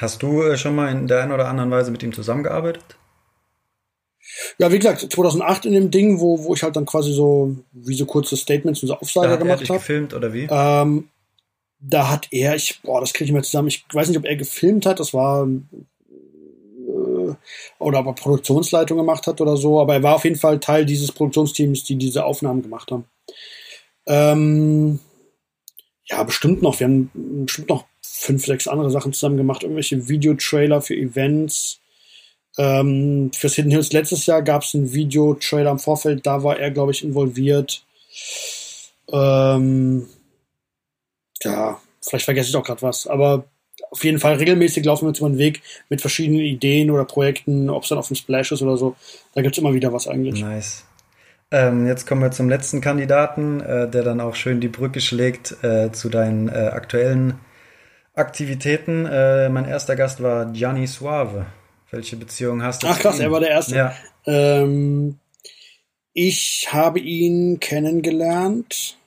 [0.00, 2.96] Hast du äh, schon mal in der einen oder anderen Weise mit ihm zusammengearbeitet?
[4.58, 7.94] Ja, wie gesagt, 2008 in dem Ding, wo, wo ich halt dann quasi so, wie
[7.94, 9.78] so kurze Statements und so Aufsager gemacht habe.
[9.78, 10.48] gefilmt oder wie?
[10.50, 11.08] Ähm,
[11.80, 13.68] da hat er, ich, boah, das kriege ich mal zusammen.
[13.68, 17.34] Ich weiß nicht, ob er gefilmt hat, das war, äh,
[17.78, 20.86] oder ob er Produktionsleitung gemacht hat oder so, aber er war auf jeden Fall Teil
[20.86, 23.04] dieses Produktionsteams, die diese Aufnahmen gemacht haben.
[24.06, 25.00] Ähm,
[26.06, 26.80] ja, bestimmt noch.
[26.80, 27.10] Wir haben
[27.44, 29.62] bestimmt noch fünf, sechs andere Sachen zusammen gemacht.
[29.62, 31.80] Irgendwelche Videotrailer für Events.
[32.56, 36.70] Ähm, fürs Hidden Hills letztes Jahr gab es einen Video-Trailer im Vorfeld, da war er,
[36.70, 37.84] glaube ich, involviert.
[39.12, 40.06] Ähm,
[41.42, 43.44] ja, vielleicht vergesse ich auch gerade was, aber
[43.90, 47.70] auf jeden Fall regelmäßig laufen wir uns über den Weg mit verschiedenen Ideen oder Projekten,
[47.70, 48.96] ob es dann auf dem Splash ist oder so.
[49.34, 50.40] Da gibt es immer wieder was eigentlich.
[50.40, 50.84] Nice.
[51.50, 55.62] Ähm, jetzt kommen wir zum letzten Kandidaten, äh, der dann auch schön die Brücke schlägt
[55.62, 57.34] äh, zu deinen äh, aktuellen
[58.14, 59.06] Aktivitäten.
[59.06, 61.46] Äh, mein erster Gast war Gianni Suave.
[61.94, 62.88] Welche Beziehung hast du?
[62.88, 63.76] Ach krass, er war der Erste.
[63.76, 63.96] Ja.
[64.26, 65.18] Ähm,
[66.12, 68.98] ich habe ihn kennengelernt.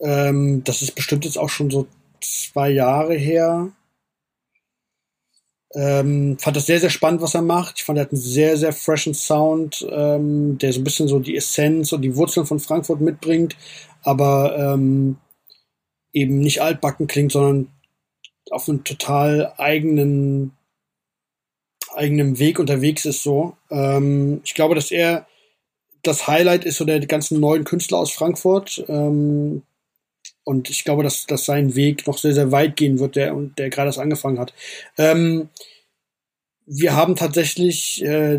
[0.00, 1.86] Ähm, das ist bestimmt jetzt auch schon so
[2.20, 3.70] zwei Jahre her.
[5.74, 7.78] Ähm, fand das sehr, sehr spannend, was er macht.
[7.78, 11.20] Ich fand, er hat einen sehr, sehr freshen Sound, ähm, der so ein bisschen so
[11.20, 13.56] die Essenz und die Wurzeln von Frankfurt mitbringt,
[14.02, 15.18] aber ähm,
[16.12, 17.70] eben nicht altbacken klingt, sondern
[18.50, 20.56] auf einem total eigenen
[21.96, 23.56] eigenem Weg unterwegs ist so.
[23.70, 25.26] Ähm, ich glaube, dass er
[26.02, 28.84] das Highlight ist so der ganzen neuen Künstler aus Frankfurt.
[28.88, 29.62] Ähm,
[30.44, 33.70] und ich glaube, dass, dass sein Weg noch sehr, sehr weit gehen wird, der, der
[33.70, 34.54] gerade erst angefangen hat.
[34.96, 35.48] Ähm,
[36.66, 38.38] wir haben tatsächlich äh,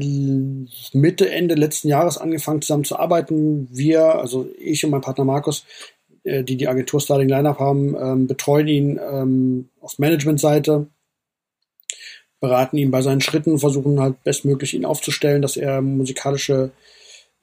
[0.93, 3.69] Mitte, Ende letzten Jahres angefangen zusammen zu arbeiten.
[3.71, 5.65] Wir, also ich und mein Partner Markus,
[6.23, 10.87] äh, die die Agentur Starting Lineup haben, ähm, betreuen ihn ähm, auf Managementseite,
[12.39, 16.71] beraten ihn bei seinen Schritten, versuchen halt bestmöglich ihn aufzustellen, dass er musikalische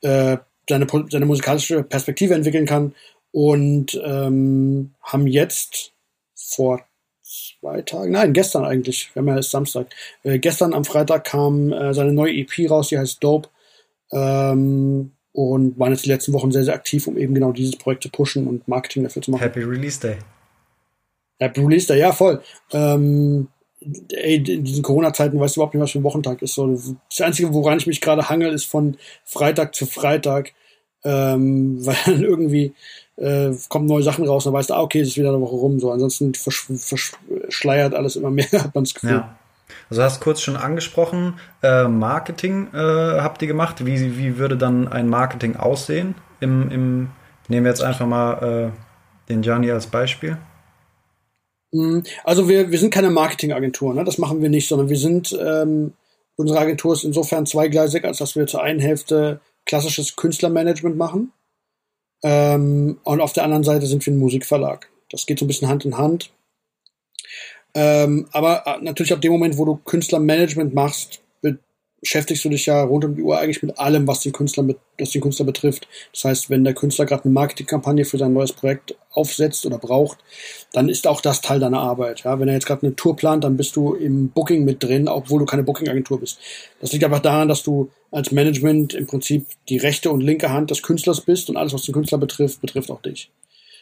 [0.02, 0.37] äh,
[0.68, 2.94] seine, seine musikalische Perspektive entwickeln kann
[3.33, 5.92] und ähm, haben jetzt
[6.35, 6.83] vor
[7.22, 9.88] zwei Tagen, nein, gestern eigentlich, wir haben ja erst Samstag,
[10.22, 13.48] äh, gestern am Freitag kam äh, seine neue EP raus, die heißt Dope.
[14.12, 18.04] Ähm, und waren jetzt die letzten Wochen sehr, sehr aktiv, um eben genau dieses Projekt
[18.04, 19.42] zu pushen und Marketing dafür zu machen.
[19.42, 20.18] Happy Release Day.
[21.40, 22.40] Happy Release Day, ja, voll.
[22.72, 23.48] Ähm,
[24.12, 26.55] ey, in diesen Corona-Zeiten weißt du überhaupt nicht, was für ein Wochentag ist.
[26.55, 30.53] So, das Einzige, woran ich mich gerade hangel, ist von Freitag zu Freitag,
[31.05, 32.75] ähm, weil dann irgendwie
[33.16, 35.57] äh, kommen neue Sachen raus, dann weißt du, ah, okay, es ist wieder eine Woche
[35.57, 35.79] rum.
[35.81, 39.11] So, ansonsten versch verschleiert alles immer mehr, hat man das Gefühl.
[39.11, 39.38] Ja.
[39.90, 43.87] Also hast kurz schon angesprochen, äh, Marketing äh, habt ihr gemacht.
[43.87, 46.14] Wie, wie würde dann ein Marketing aussehen?
[46.40, 47.11] Im, im,
[47.49, 50.38] nehmen wir jetzt einfach mal äh, den Gianni als Beispiel.
[51.74, 54.04] Mm, also wir, wir sind keine Marketingagentur, ne?
[54.04, 55.92] das machen wir nicht, sondern wir sind, ähm,
[56.37, 61.32] unsere Agentur ist insofern zweigleisig, als dass wir zur einen Hälfte klassisches Künstlermanagement machen
[62.22, 64.88] ähm, und auf der anderen Seite sind wir ein Musikverlag.
[65.10, 66.30] Das geht so ein bisschen Hand in Hand.
[67.74, 71.23] Ähm, aber äh, natürlich ab dem Moment, wo du Künstlermanagement machst,
[72.04, 74.76] beschäftigst du dich ja rund um die Uhr eigentlich mit allem, was den Künstler, mit,
[74.98, 75.88] was den Künstler betrifft.
[76.12, 80.18] Das heißt, wenn der Künstler gerade eine Marketingkampagne für sein neues Projekt aufsetzt oder braucht,
[80.72, 82.24] dann ist auch das Teil deiner Arbeit.
[82.24, 85.08] Ja, wenn er jetzt gerade eine Tour plant, dann bist du im Booking mit drin,
[85.08, 86.38] obwohl du keine Booking-Agentur bist.
[86.80, 90.70] Das liegt einfach daran, dass du als Management im Prinzip die rechte und linke Hand
[90.70, 93.30] des Künstlers bist und alles, was den Künstler betrifft, betrifft auch dich.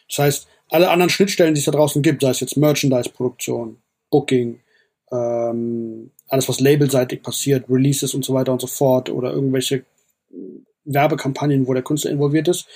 [0.07, 3.77] Das heißt, alle anderen Schnittstellen, die es da draußen gibt, sei es jetzt Merchandise-Produktion,
[4.09, 4.61] Booking,
[5.11, 9.85] ähm, alles, was labelseitig passiert, Releases und so weiter und so fort oder irgendwelche
[10.85, 12.67] Werbekampagnen, wo der Künstler involviert ist.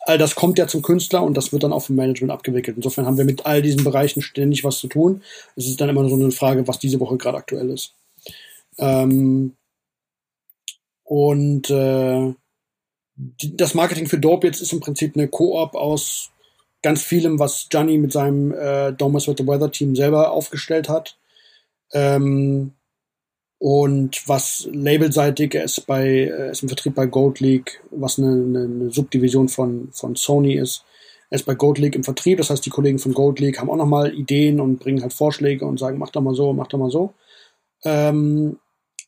[0.00, 2.76] All das kommt ja zum Künstler und das wird dann auch vom Management abgewickelt.
[2.76, 5.22] Insofern haben wir mit all diesen Bereichen ständig was zu tun.
[5.56, 7.94] Es ist dann immer so eine Frage, was diese Woche gerade aktuell ist.
[8.78, 9.54] Ähm
[11.04, 12.34] und äh,
[13.16, 16.30] das Marketing für Dope jetzt ist im Prinzip eine Koop aus
[16.82, 21.16] ganz vielem, was Gianni mit seinem äh, Domus with the Weather Team selber aufgestellt hat.
[21.92, 22.73] Ähm,
[23.66, 28.90] und was labelseitig ist bei äh, ist im Vertrieb bei Gold League, was eine, eine,
[28.90, 30.84] Subdivision von von Sony ist.
[31.30, 33.76] Ist bei Gold League im Vertrieb, das heißt die Kollegen von Gold League haben auch
[33.76, 36.90] nochmal Ideen und bringen halt Vorschläge und sagen, mach doch mal so, mach doch mal
[36.90, 37.14] so.
[37.84, 38.58] Ähm,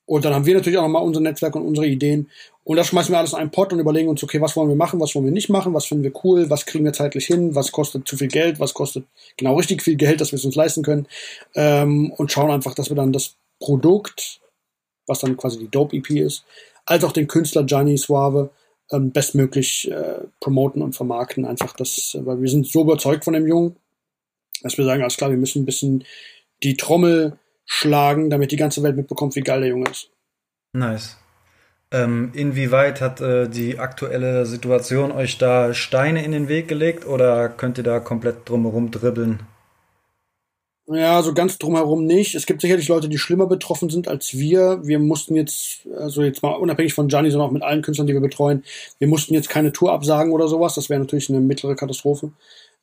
[0.06, 2.30] und dann haben wir natürlich auch nochmal unser Netzwerk und unsere Ideen.
[2.64, 4.74] Und das schmeißen wir alles in einen Pot und überlegen uns, okay, was wollen wir
[4.74, 7.54] machen, was wollen wir nicht machen, was finden wir cool, was kriegen wir zeitlich hin,
[7.54, 9.04] was kostet zu viel Geld, was kostet
[9.36, 11.06] genau richtig viel Geld, dass wir es uns leisten können.
[11.54, 14.40] Ähm, und schauen einfach, dass wir dann das Produkt
[15.06, 16.44] was dann quasi die Dope EP ist,
[16.84, 18.50] als auch den Künstler Gianni Suave
[18.90, 21.44] ähm, bestmöglich äh, promoten und vermarkten.
[21.44, 23.76] Einfach das, weil wir sind so überzeugt von dem Jungen,
[24.62, 26.04] dass wir sagen, alles klar, wir müssen ein bisschen
[26.62, 30.10] die Trommel schlagen, damit die ganze Welt mitbekommt, wie geil der Junge ist.
[30.72, 31.16] Nice.
[31.92, 37.48] Ähm, inwieweit hat äh, die aktuelle Situation euch da Steine in den Weg gelegt oder
[37.48, 39.40] könnt ihr da komplett drumherum dribbeln?
[40.88, 42.36] Ja, so ganz drumherum nicht.
[42.36, 44.80] Es gibt sicherlich Leute, die schlimmer betroffen sind als wir.
[44.84, 48.12] Wir mussten jetzt, also jetzt mal unabhängig von Gianni, sondern auch mit allen Künstlern, die
[48.12, 48.62] wir betreuen,
[49.00, 50.76] wir mussten jetzt keine Tour absagen oder sowas.
[50.76, 52.30] Das wäre natürlich eine mittlere Katastrophe.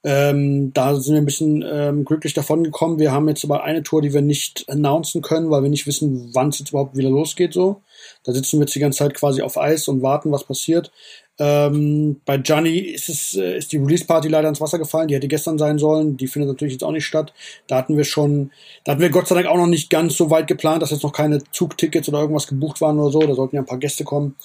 [0.06, 3.00] Ähm, da sind wir ein bisschen ähm, glücklich davon gekommen.
[3.00, 6.32] Wir haben jetzt aber eine Tour, die wir nicht announcen können, weil wir nicht wissen,
[6.34, 7.54] wann es jetzt überhaupt wieder losgeht.
[7.54, 7.82] So,
[8.26, 10.92] da sitzen wir jetzt die ganze Zeit quasi auf Eis und warten, was passiert.
[11.40, 15.08] Ähm, bei Gianni ist es äh, ist die Release Party leider ins Wasser gefallen.
[15.08, 16.16] Die hätte gestern sein sollen.
[16.16, 17.34] Die findet natürlich jetzt auch nicht statt.
[17.68, 18.52] Da hatten wir schon,
[18.84, 21.04] da hatten wir Gott sei Dank auch noch nicht ganz so weit geplant, dass jetzt
[21.04, 23.20] noch keine Zugtickets oder irgendwas gebucht waren oder so.
[23.20, 24.36] Da sollten ja ein paar Gäste kommen.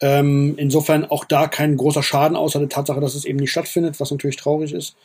[0.00, 4.00] Ähm, insofern auch da kein großer Schaden, außer der Tatsache, dass es eben nicht stattfindet,
[4.00, 4.96] was natürlich traurig ist.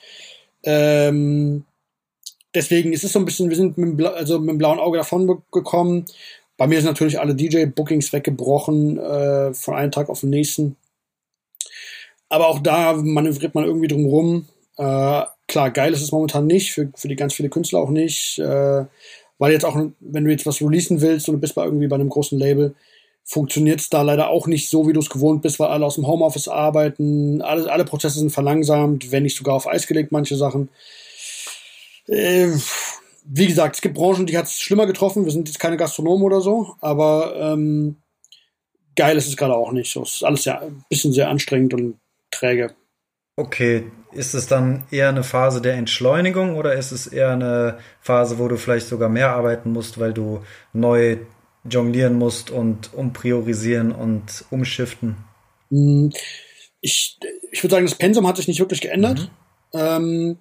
[0.64, 1.64] Ähm,
[2.56, 5.44] deswegen ist es so ein bisschen, wir sind mit also mit dem blauen Auge davon
[5.52, 6.06] gekommen.
[6.58, 10.76] Bei mir sind natürlich alle DJ-Bookings weggebrochen äh, von einem Tag auf den nächsten.
[12.30, 14.48] Aber auch da manövriert man irgendwie drum rum.
[14.78, 18.40] Äh, klar, geil ist es momentan nicht, für, für die ganz viele Künstler auch nicht.
[18.40, 18.86] Äh,
[19.40, 21.96] weil jetzt auch, wenn du jetzt was releasen willst und du bist bei irgendwie bei
[21.96, 22.76] einem großen Label,
[23.24, 25.96] funktioniert es da leider auch nicht so, wie du es gewohnt bist, weil alle aus
[25.96, 30.36] dem Homeoffice arbeiten, alle, alle Prozesse sind verlangsamt, wenn nicht sogar auf Eis gelegt, manche
[30.36, 30.70] Sachen.
[32.08, 32.50] Äh,
[33.24, 35.26] wie gesagt, es gibt Branchen, die hat es schlimmer getroffen.
[35.26, 37.98] Wir sind jetzt keine Gastronomen oder so, aber ähm,
[38.96, 39.92] geil ist es gerade auch nicht.
[39.92, 42.00] So, es ist alles ja ein bisschen sehr anstrengend und
[42.32, 42.76] träge.
[43.36, 48.38] Okay, ist es dann eher eine Phase der Entschleunigung oder ist es eher eine Phase,
[48.38, 51.18] wo du vielleicht sogar mehr arbeiten musst, weil du neu
[51.64, 55.18] jonglieren musst und umpriorisieren und umschiften?
[55.70, 56.12] Hm,
[56.82, 57.18] ich,
[57.52, 59.30] ich würde sagen, das Pensum hat sich nicht wirklich geändert.
[59.74, 59.80] Mhm.
[59.80, 60.38] Ähm,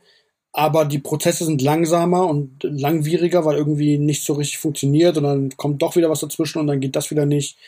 [0.53, 5.57] aber die Prozesse sind langsamer und langwieriger, weil irgendwie nicht so richtig funktioniert und dann
[5.57, 7.59] kommt doch wieder was dazwischen und dann geht das wieder nicht.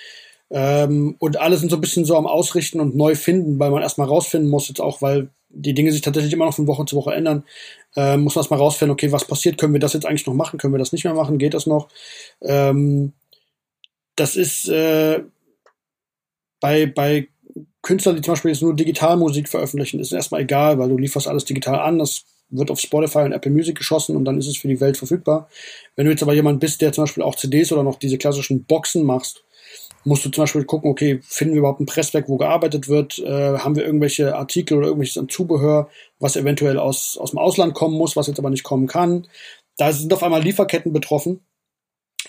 [0.51, 3.83] Ähm, und alle sind so ein bisschen so am Ausrichten und neu finden, weil man
[3.83, 6.97] erstmal rausfinden muss, jetzt auch, weil die Dinge sich tatsächlich immer noch von Woche zu
[6.97, 7.45] Woche ändern,
[7.97, 10.59] äh, muss man erstmal rausfinden, okay, was passiert, können wir das jetzt eigentlich noch machen,
[10.59, 11.89] können wir das nicht mehr machen, geht das noch?
[12.43, 13.13] Ähm,
[14.17, 15.23] das ist äh,
[16.61, 17.29] bei, bei
[17.83, 21.45] Künstlern, die zum Beispiel jetzt nur Digitalmusik veröffentlichen, ist erstmal egal, weil du lieferst alles
[21.45, 24.69] digital an, das wird auf Spotify und Apple Music geschossen und dann ist es für
[24.69, 25.49] die Welt verfügbar.
[25.95, 28.65] Wenn du jetzt aber jemand bist, der zum Beispiel auch CDs oder noch diese klassischen
[28.65, 29.45] Boxen machst,
[30.05, 33.19] musst du zum Beispiel gucken, okay, finden wir überhaupt ein Presswerk, wo gearbeitet wird?
[33.19, 37.97] Äh, haben wir irgendwelche Artikel oder irgendwelches Zubehör, was eventuell aus, aus dem Ausland kommen
[37.97, 39.27] muss, was jetzt aber nicht kommen kann?
[39.77, 41.41] Da sind auf einmal Lieferketten betroffen,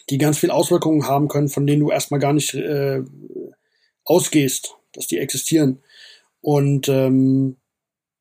[0.10, 3.02] die ganz viel Auswirkungen haben können, von denen du erstmal gar nicht äh,
[4.04, 5.82] ausgehst, dass die existieren.
[6.42, 7.58] Und ähm,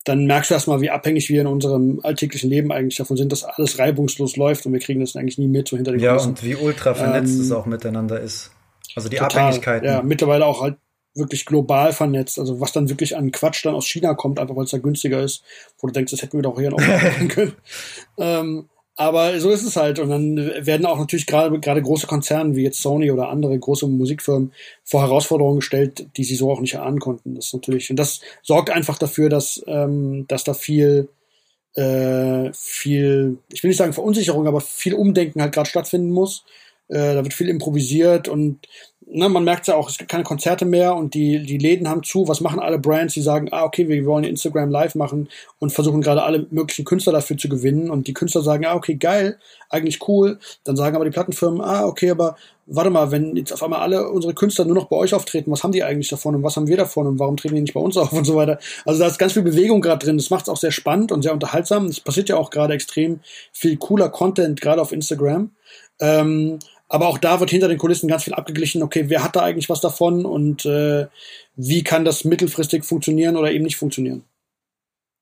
[0.05, 3.45] dann merkst du erstmal, wie abhängig wir in unserem alltäglichen Leben eigentlich davon sind, dass
[3.45, 6.31] alles reibungslos läuft und wir kriegen das eigentlich nie mit so hinter den Ja, Kulissen.
[6.31, 8.51] und wie ultra vernetzt ähm, es auch miteinander ist.
[8.97, 9.87] Also die total, Abhängigkeiten.
[9.87, 10.77] Ja, mittlerweile auch halt
[11.15, 12.39] wirklich global vernetzt.
[12.39, 15.23] Also was dann wirklich an Quatsch dann aus China kommt, einfach weil es da günstiger
[15.23, 15.43] ist,
[15.79, 17.55] wo du denkst, das hätten wir doch hier noch machen können.
[18.19, 19.99] Ähm, aber so ist es halt.
[19.99, 23.87] Und dann werden auch natürlich gerade gerade große Konzerne wie jetzt Sony oder andere große
[23.87, 24.53] Musikfirmen
[24.85, 27.35] vor Herausforderungen gestellt, die sie so auch nicht erahnen konnten.
[27.35, 31.09] Das ist natürlich und das sorgt einfach dafür, dass ähm, dass da viel
[31.75, 36.45] äh, viel, ich will nicht sagen Verunsicherung, aber viel Umdenken halt gerade stattfinden muss.
[36.91, 38.67] Äh, da wird viel improvisiert und
[39.07, 42.03] ne, man merkt ja auch, es gibt keine Konzerte mehr und die, die Läden haben
[42.03, 42.29] zu.
[42.29, 43.15] Was machen alle Brands?
[43.15, 47.13] Die sagen, ah, okay, wir wollen Instagram live machen und versuchen gerade alle möglichen Künstler
[47.13, 47.91] dafür zu gewinnen.
[47.91, 50.39] Und die Künstler sagen, ah, okay, geil, eigentlich cool.
[50.65, 54.11] Dann sagen aber die Plattenfirmen, ah, okay, aber warte mal, wenn jetzt auf einmal alle
[54.11, 56.69] unsere Künstler nur noch bei euch auftreten, was haben die eigentlich davon und was haben
[56.69, 58.59] wir davon und warum treten die nicht bei uns auf und so weiter.
[58.85, 60.17] Also da ist ganz viel Bewegung gerade drin.
[60.17, 61.87] Das macht es auch sehr spannend und sehr unterhaltsam.
[61.87, 63.21] Es passiert ja auch gerade extrem
[63.53, 65.51] viel cooler Content, gerade auf Instagram.
[66.01, 66.59] Ähm,
[66.91, 69.71] aber auch da wird hinter den Kulissen ganz viel abgeglichen, okay, wer hat da eigentlich
[69.71, 71.07] was davon und äh,
[71.55, 74.25] wie kann das mittelfristig funktionieren oder eben nicht funktionieren.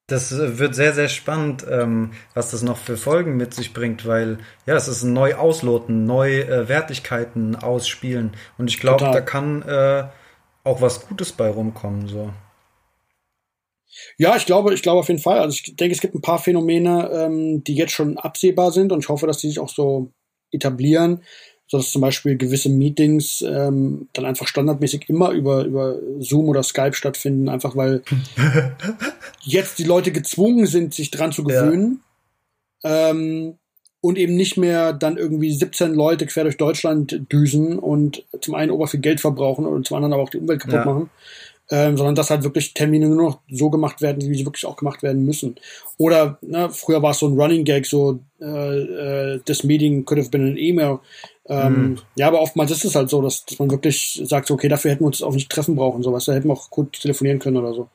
[0.07, 4.07] Das äh, wird sehr, sehr spannend, ähm, was das noch für Folgen mit sich bringt,
[4.07, 8.33] weil ja, es ist ein neu ausloten, neu äh, Wertigkeiten ausspielen.
[8.57, 10.05] Und ich glaube, da kann äh,
[10.65, 12.09] auch was Gutes bei rumkommen.
[12.09, 12.33] So.
[14.17, 15.41] Ja, ich glaube, ich glaube auf jeden Fall.
[15.41, 19.01] Also ich denke, es gibt ein paar Phänomene, ähm, die jetzt schon absehbar sind und
[19.01, 20.13] ich hoffe, dass die sich auch so
[20.51, 21.23] etablieren
[21.69, 26.63] so dass zum Beispiel gewisse Meetings ähm, dann einfach standardmäßig immer über, über Zoom oder
[26.63, 28.03] Skype stattfinden, einfach weil
[29.43, 32.01] jetzt die Leute gezwungen sind, sich dran zu gewöhnen.
[32.83, 33.11] Ja.
[33.11, 33.55] Ähm,
[34.01, 38.71] und eben nicht mehr dann irgendwie 17 Leute quer durch Deutschland düsen und zum einen
[38.71, 40.85] ober viel Geld verbrauchen und zum anderen aber auch die Umwelt kaputt ja.
[40.85, 41.11] machen
[41.71, 44.77] ähm, sondern dass halt wirklich Termine nur noch so gemacht werden, wie sie wirklich auch
[44.77, 45.57] gemacht werden müssen.
[45.99, 50.19] Oder ne, früher war es so ein Running Gag, so äh, äh, this meeting could
[50.19, 51.01] have been an email.
[51.49, 51.99] Ähm, mhm.
[52.17, 54.91] Ja, aber oftmals ist es halt so, dass, dass man wirklich sagt, so, okay, dafür
[54.91, 56.27] hätten wir uns auch nicht treffen brauchen, sowas.
[56.27, 57.89] Da hätten wir auch gut telefonieren können oder so.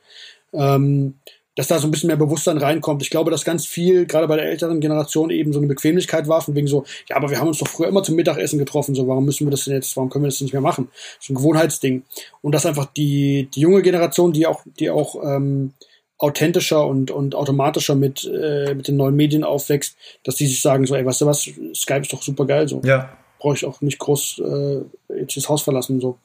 [0.53, 1.15] Ähm,
[1.55, 3.03] dass da so ein bisschen mehr Bewusstsein reinkommt.
[3.03, 6.41] Ich glaube, dass ganz viel, gerade bei der älteren Generation, eben so eine Bequemlichkeit war,
[6.41, 9.07] von wegen so, ja, aber wir haben uns doch früher immer zum Mittagessen getroffen, so,
[9.07, 10.89] warum müssen wir das denn jetzt, warum können wir das nicht mehr machen?
[11.19, 12.03] Ist ein Gewohnheitsding.
[12.41, 15.73] Und dass einfach die, die junge Generation, die auch, die auch ähm,
[16.17, 20.87] authentischer und, und automatischer mit, äh, mit den neuen Medien aufwächst, dass die sich sagen,
[20.87, 22.81] so, ey, weißt du was, Skype ist doch super geil, so.
[22.83, 23.15] Ja.
[23.43, 26.17] Brauche ich auch nicht groß äh, jetzt das Haus verlassen, so.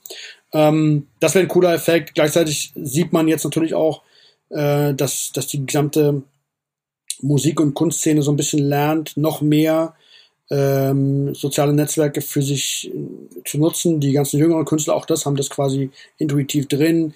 [0.52, 2.14] Ähm, das wäre ein cooler Effekt.
[2.14, 4.02] Gleichzeitig sieht man jetzt natürlich auch,
[4.50, 6.22] äh, dass, dass die gesamte
[7.20, 9.96] Musik- und Kunstszene so ein bisschen lernt, noch mehr
[10.48, 13.98] ähm, soziale Netzwerke für sich äh, zu nutzen.
[13.98, 17.14] Die ganzen jüngeren Künstler, auch das, haben das quasi intuitiv drin.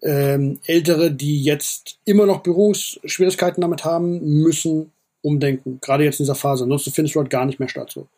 [0.00, 5.80] Ähm, Ältere, die jetzt immer noch Berufsschwierigkeiten damit haben, müssen umdenken.
[5.82, 6.64] Gerade jetzt in dieser Phase.
[6.64, 7.90] Ansonsten findest du halt gar nicht mehr statt.
[7.92, 8.08] So.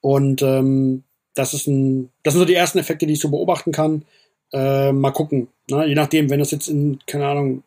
[0.00, 3.72] Und ähm, das ist ein, das sind so die ersten Effekte, die ich so beobachten
[3.72, 4.04] kann.
[4.52, 5.48] Äh, mal gucken.
[5.70, 5.86] Ne?
[5.86, 7.62] Je nachdem, wenn das jetzt in, keine Ahnung,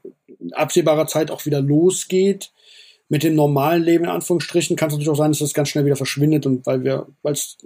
[0.54, 2.52] absehbarer Zeit auch wieder losgeht
[3.10, 5.86] mit dem normalen Leben in Anführungsstrichen, kann es natürlich auch sein, dass das ganz schnell
[5.86, 7.58] wieder verschwindet und weil wir, weil es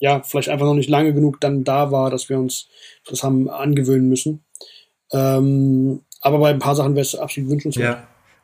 [0.00, 2.68] ja vielleicht einfach noch nicht lange genug dann da war, dass wir uns
[3.08, 4.44] das haben angewöhnen müssen.
[5.12, 7.98] Ähm, aber bei ein paar Sachen wäre es absolut wünschenswert.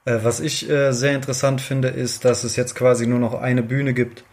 [0.06, 0.12] Ja.
[0.12, 3.62] Äh, was ich äh, sehr interessant finde, ist, dass es jetzt quasi nur noch eine
[3.62, 4.24] Bühne gibt.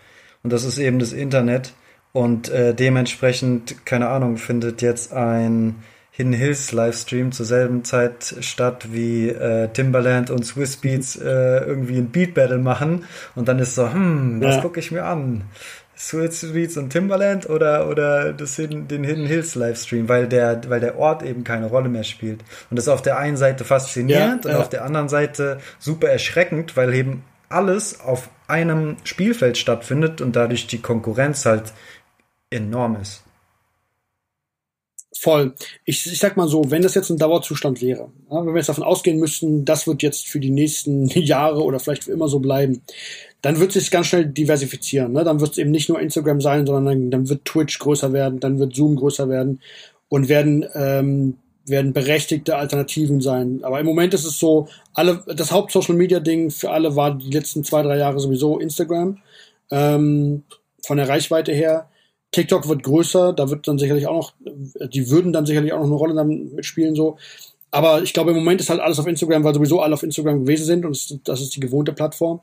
[0.47, 1.73] Und das ist eben das Internet.
[2.13, 5.75] Und äh, dementsprechend, keine Ahnung, findet jetzt ein
[6.11, 11.97] Hidden Hills Livestream zur selben Zeit statt wie äh, Timbaland und Swiss Beats äh, irgendwie
[11.97, 13.03] ein Beat Battle machen
[13.35, 14.61] und dann ist so, hm, was ja.
[14.61, 15.43] gucke ich mir an?
[15.97, 20.79] Sweet Streets und Timberland oder, oder das Hidden, den Hidden Hills Livestream, weil der, weil
[20.79, 22.39] der Ort eben keine Rolle mehr spielt.
[22.69, 24.55] Und das ist auf der einen Seite faszinierend ja, ja.
[24.55, 30.35] und auf der anderen Seite super erschreckend, weil eben alles auf einem Spielfeld stattfindet und
[30.35, 31.73] dadurch die Konkurrenz halt
[32.49, 33.23] enorm ist.
[35.19, 35.55] Voll.
[35.83, 38.69] Ich, ich sag mal so, wenn das jetzt ein Dauerzustand wäre, ja, wenn wir jetzt
[38.69, 42.39] davon ausgehen müssten, das wird jetzt für die nächsten Jahre oder vielleicht für immer so
[42.39, 42.83] bleiben,
[43.41, 45.13] dann wird sich ganz schnell diversifizieren.
[45.13, 45.23] Ne?
[45.23, 48.39] Dann wird es eben nicht nur Instagram sein, sondern dann, dann, wird Twitch größer werden,
[48.39, 49.61] dann wird Zoom größer werden
[50.09, 53.59] und werden ähm, werden berechtigte Alternativen sein.
[53.63, 57.81] Aber im Moment ist es so, alle das Haupt-Social-Media-Ding für alle war die letzten zwei,
[57.83, 59.17] drei Jahre sowieso Instagram.
[59.69, 60.43] Ähm,
[60.85, 61.89] von der Reichweite her.
[62.31, 64.33] TikTok wird größer, da wird dann sicherlich auch noch,
[64.89, 67.17] die würden dann sicherlich auch noch eine Rolle dann mitspielen, so.
[67.71, 70.41] Aber ich glaube, im Moment ist halt alles auf Instagram, weil sowieso alle auf Instagram
[70.41, 72.41] gewesen sind und das ist die gewohnte Plattform.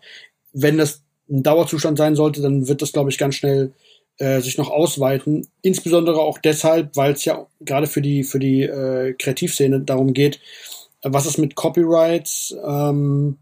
[0.53, 3.73] Wenn das ein Dauerzustand sein sollte, dann wird das, glaube ich, ganz schnell
[4.19, 5.47] äh, sich noch ausweiten.
[5.63, 10.41] Insbesondere auch deshalb, weil es ja gerade für die, für die äh, Kreativszene darum geht,
[11.03, 13.39] was ist mit Copyrights, ähm,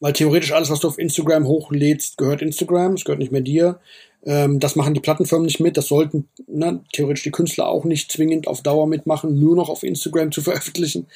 [0.00, 3.80] weil theoretisch alles, was du auf Instagram hochlädst, gehört Instagram, es gehört nicht mehr dir.
[4.26, 5.76] Ähm, das machen die Plattenfirmen nicht mit.
[5.76, 9.84] Das sollten ne, theoretisch die Künstler auch nicht zwingend auf Dauer mitmachen, nur noch auf
[9.84, 11.06] Instagram zu veröffentlichen.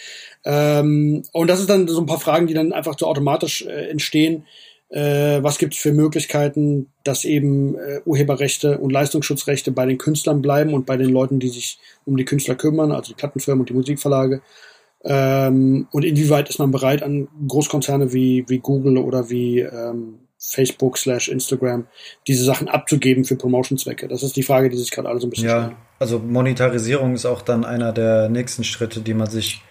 [0.45, 3.91] Ähm, und das ist dann so ein paar Fragen, die dann einfach so automatisch äh,
[3.91, 4.47] entstehen.
[4.91, 10.43] Äh, was gibt es für Möglichkeiten, dass eben äh, Urheberrechte und Leistungsschutzrechte bei den Künstlern
[10.43, 13.69] bleiben und bei den Leuten, die sich um die Künstler kümmern, also die Plattenfirmen und
[13.69, 14.43] die Musikverlage.
[15.05, 20.99] Ähm, und inwieweit ist man bereit, an Großkonzerne wie, wie Google oder wie ähm, Facebook
[20.99, 21.87] slash Instagram
[22.27, 24.09] diese Sachen abzugeben für Promotion-Zwecke?
[24.09, 25.77] Das ist die Frage, die sich gerade alle so ein bisschen ja, stellen.
[26.01, 29.63] Also Monetarisierung ist auch dann einer der nächsten Schritte, die man sich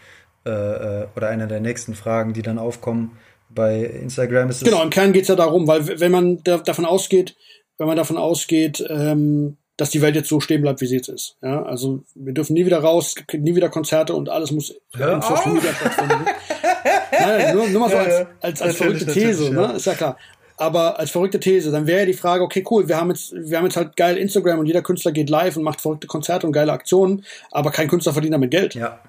[0.46, 3.18] äh, äh oder einer der nächsten Fragen, die dann aufkommen
[3.50, 4.64] bei Instagram ist es.
[4.64, 7.36] Genau, im Kern geht es ja darum, weil wenn man da, davon ausgeht,
[7.78, 11.08] wenn man davon ausgeht, ähm, dass die Welt jetzt so stehen bleibt, wie sie jetzt
[11.08, 11.38] ist.
[11.42, 15.22] Ja, also wir dürfen nie wieder raus, nie wieder Konzerte und alles muss Hör in
[15.22, 16.26] Social Media stattfinden.
[17.12, 19.74] Nein, nur, nur mal so als, als, als verrückte These, ne?
[19.78, 20.18] Ist ja klar.
[20.58, 23.58] Aber als verrückte These, dann wäre ja die Frage, okay, cool, wir haben jetzt, wir
[23.58, 26.52] haben jetzt halt geil Instagram und jeder Künstler geht live und macht verrückte Konzerte und
[26.52, 28.76] geile Aktionen, aber kein Künstler verdient damit Geld.
[28.76, 29.00] Ja.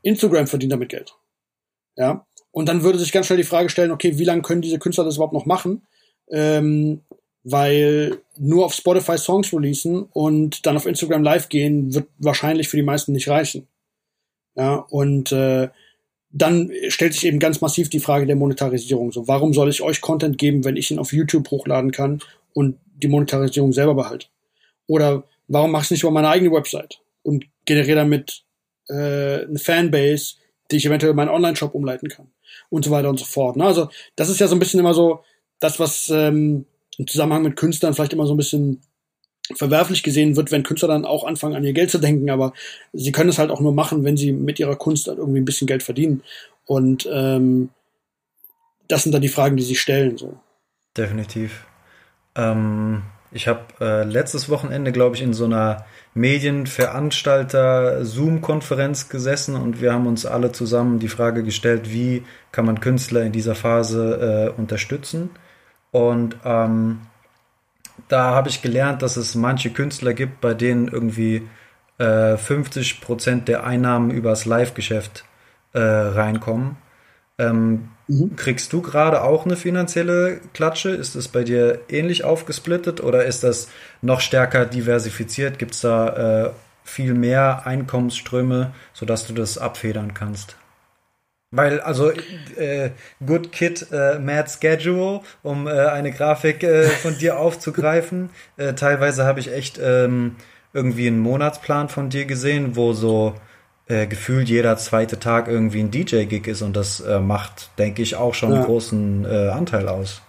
[0.00, 1.14] Instagram verdient damit Geld.
[1.96, 2.26] Ja.
[2.54, 5.02] Und dann würde sich ganz schnell die Frage stellen, okay, wie lange können diese Künstler
[5.02, 5.82] das überhaupt noch machen?
[6.30, 7.00] Ähm,
[7.42, 12.76] weil nur auf Spotify Songs releasen und dann auf Instagram live gehen, wird wahrscheinlich für
[12.76, 13.66] die meisten nicht reichen.
[14.54, 15.68] Ja, und äh,
[16.30, 19.10] dann stellt sich eben ganz massiv die Frage der Monetarisierung.
[19.10, 22.78] So, warum soll ich euch Content geben, wenn ich ihn auf YouTube hochladen kann und
[23.02, 24.28] die Monetarisierung selber behalte?
[24.86, 28.44] Oder warum mache ich es nicht über meine eigene Website und generiere damit
[28.88, 30.36] äh, eine Fanbase,
[30.70, 32.28] die ich eventuell in meinen Online-Shop umleiten kann?
[32.70, 33.56] und so weiter und so fort.
[33.56, 33.64] Ne?
[33.64, 35.24] Also das ist ja so ein bisschen immer so
[35.60, 36.66] das, was ähm,
[36.98, 38.82] im Zusammenhang mit Künstlern vielleicht immer so ein bisschen
[39.54, 42.54] verwerflich gesehen wird, wenn Künstler dann auch anfangen, an ihr Geld zu denken, aber
[42.92, 45.44] sie können es halt auch nur machen, wenn sie mit ihrer Kunst halt irgendwie ein
[45.44, 46.22] bisschen Geld verdienen.
[46.64, 47.68] Und ähm,
[48.88, 50.16] das sind dann die Fragen, die sie stellen.
[50.16, 50.38] So.
[50.96, 51.66] Definitiv.
[52.36, 59.80] Ähm, ich habe äh, letztes Wochenende, glaube ich, in so einer Medienveranstalter Zoom-Konferenz gesessen und
[59.80, 62.22] wir haben uns alle zusammen die Frage gestellt, wie
[62.52, 65.30] kann man Künstler in dieser Phase äh, unterstützen.
[65.90, 67.00] Und ähm,
[68.08, 71.48] da habe ich gelernt, dass es manche Künstler gibt, bei denen irgendwie
[71.98, 75.24] äh, 50 Prozent der Einnahmen übers Live-Geschäft
[75.72, 76.76] äh, reinkommen.
[77.38, 78.36] Ähm, mhm.
[78.36, 80.90] Kriegst du gerade auch eine finanzielle Klatsche?
[80.90, 83.68] Ist es bei dir ähnlich aufgesplittet oder ist das
[84.02, 85.58] noch stärker diversifiziert?
[85.58, 86.50] Gibt es da äh,
[86.84, 90.56] viel mehr Einkommensströme, sodass du das abfedern kannst?
[91.50, 92.10] Weil, also,
[92.56, 92.90] äh,
[93.24, 98.30] Good Kid äh, Mad Schedule, um äh, eine Grafik äh, von dir aufzugreifen.
[98.56, 100.34] Äh, teilweise habe ich echt ähm,
[100.72, 103.34] irgendwie einen Monatsplan von dir gesehen, wo so
[103.86, 108.16] äh, gefühlt jeder zweite Tag irgendwie ein DJ-Gig ist und das äh, macht, denke ich,
[108.16, 108.56] auch schon ja.
[108.56, 110.22] einen großen äh, Anteil aus.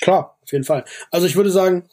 [0.00, 0.84] Klar, auf jeden Fall.
[1.10, 1.84] Also ich würde sagen,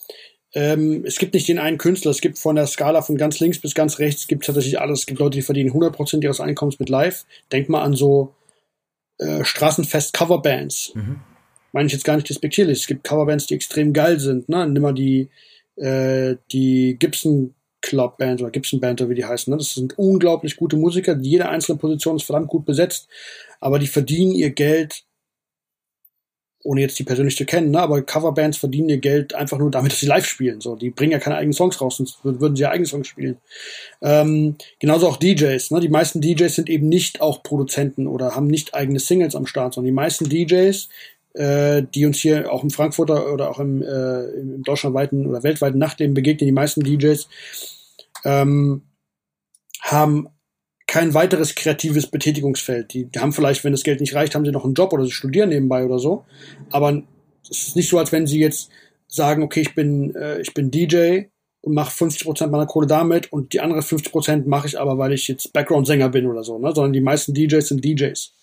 [0.54, 3.60] ähm, es gibt nicht den einen Künstler, es gibt von der Skala von ganz links
[3.60, 5.02] bis ganz rechts, gibt tatsächlich alles.
[5.02, 7.26] Es gibt Leute, die verdienen 100% ihres Einkommens mit Live.
[7.52, 8.34] Denk mal an so
[9.20, 10.94] äh, Straßenfest-Coverbands.
[10.96, 11.22] Mhm.
[11.72, 12.80] Meine ich jetzt gar nicht despektierlich.
[12.80, 14.50] Es gibt Coverbands, die extrem geil sind.
[14.50, 14.68] Ne?
[14.68, 15.30] Nimm mal die,
[15.78, 19.52] äh, die Gibson Club Band oder Gibson Band oder wie die heißen.
[19.52, 19.58] Ne?
[19.58, 21.18] Das sind unglaublich gute Musiker.
[21.20, 23.08] Jede einzelne Position ist verdammt gut besetzt,
[23.60, 25.04] aber die verdienen ihr Geld,
[26.64, 27.80] ohne jetzt die persönlich zu kennen, ne?
[27.82, 30.62] aber Coverbands verdienen ihr Geld einfach nur damit, dass sie live spielen.
[30.62, 33.38] So, die bringen ja keine eigenen Songs raus, sonst würden sie ja eigene Songs spielen.
[34.02, 35.72] Ähm, genauso auch DJs.
[35.72, 35.80] Ne?
[35.80, 39.74] Die meisten DJs sind eben nicht auch Produzenten oder haben nicht eigene Singles am Start,
[39.74, 40.88] sondern die meisten DJs
[41.34, 45.80] äh, die uns hier auch im Frankfurter oder auch im, äh, im deutschlandweiten oder weltweiten
[45.80, 47.28] Nachtleben begegnen, die meisten DJs,
[48.26, 48.84] ähm,
[49.82, 50.28] haben
[50.88, 52.94] kein weiteres kreatives Betätigungsfeld.
[52.94, 55.12] Die, haben vielleicht, wenn das Geld nicht reicht, haben sie noch einen Job oder sie
[55.12, 56.26] studieren nebenbei oder so.
[56.70, 57.02] Aber
[57.50, 58.70] es ist nicht so, als wenn sie jetzt
[59.08, 61.24] sagen, okay, ich bin, äh, ich bin DJ
[61.62, 65.28] und mache 50% meiner Kohle damit und die andere 50% mache ich aber, weil ich
[65.28, 66.74] jetzt Background-Sänger bin oder so, ne?
[66.74, 68.34] sondern die meisten DJs sind DJs.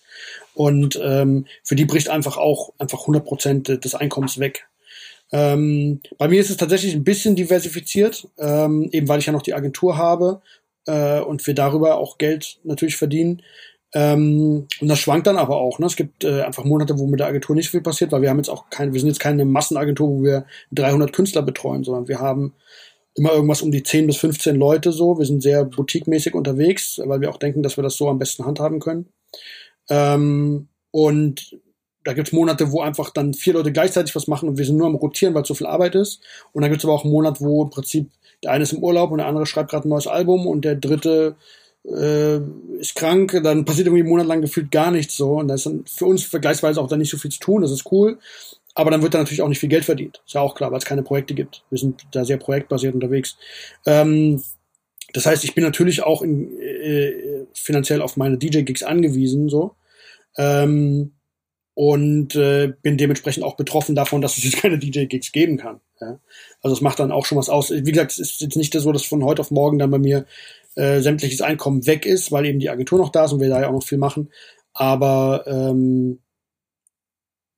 [0.53, 4.67] Und ähm, für die bricht einfach auch einfach 100% des Einkommens weg.
[5.31, 9.43] Ähm, bei mir ist es tatsächlich ein bisschen diversifiziert, ähm, eben weil ich ja noch
[9.43, 10.41] die Agentur habe
[10.87, 13.43] äh, und wir darüber auch Geld natürlich verdienen.
[13.93, 15.79] Ähm, und das schwankt dann aber auch.
[15.79, 15.85] Ne?
[15.85, 18.37] Es gibt äh, einfach Monate, wo mit der Agentur nicht viel passiert, weil wir haben
[18.37, 22.19] jetzt auch keine, wir sind jetzt keine Massenagentur, wo wir 300 Künstler betreuen, sondern wir
[22.19, 22.53] haben
[23.15, 25.17] immer irgendwas um die 10 bis 15 Leute so.
[25.17, 28.45] Wir sind sehr boutiquemäßig unterwegs, weil wir auch denken, dass wir das so am besten
[28.45, 29.09] handhaben können.
[29.89, 31.57] Ähm, und
[32.03, 34.87] da gibt's Monate, wo einfach dann vier Leute gleichzeitig was machen und wir sind nur
[34.87, 36.21] am Rotieren, weil so viel Arbeit ist.
[36.53, 38.09] Und dann gibt's aber auch einen Monat, wo im Prinzip
[38.43, 40.75] der eine ist im Urlaub und der andere schreibt gerade ein neues Album und der
[40.75, 41.35] dritte
[41.85, 42.37] äh,
[42.79, 45.33] ist krank, dann passiert irgendwie einen Monat lang gefühlt gar nichts so.
[45.39, 47.71] Und da ist dann für uns vergleichsweise auch dann nicht so viel zu tun, das
[47.71, 48.17] ist cool.
[48.75, 50.21] Aber dann wird da natürlich auch nicht viel Geld verdient.
[50.25, 51.63] Ist ja auch klar, weil es keine Projekte gibt.
[51.69, 53.37] Wir sind da sehr projektbasiert unterwegs.
[53.85, 54.41] Ähm,
[55.13, 59.75] das heißt, ich bin natürlich auch in, äh, finanziell auf meine DJ-Gigs angewiesen, so.
[60.37, 61.13] Ähm,
[61.73, 65.79] und äh, bin dementsprechend auch betroffen davon, dass es jetzt keine DJ-Gigs geben kann.
[66.01, 66.19] Ja?
[66.61, 67.71] Also es macht dann auch schon was aus.
[67.71, 70.25] Wie gesagt, es ist jetzt nicht so, dass von heute auf morgen dann bei mir
[70.75, 73.61] äh, sämtliches Einkommen weg ist, weil eben die Agentur noch da ist und wir da
[73.61, 74.29] ja auch noch viel machen.
[74.73, 76.19] Aber ähm,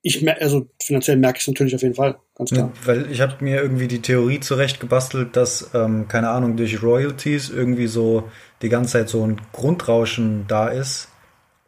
[0.04, 2.72] ich also finanziell merke ich es natürlich auf jeden Fall, ganz klar.
[2.74, 7.50] Ja, weil ich habe mir irgendwie die Theorie zurechtgebastelt, dass, ähm, keine Ahnung, durch Royalties
[7.50, 8.24] irgendwie so
[8.62, 11.10] die ganze Zeit so ein Grundrauschen da ist.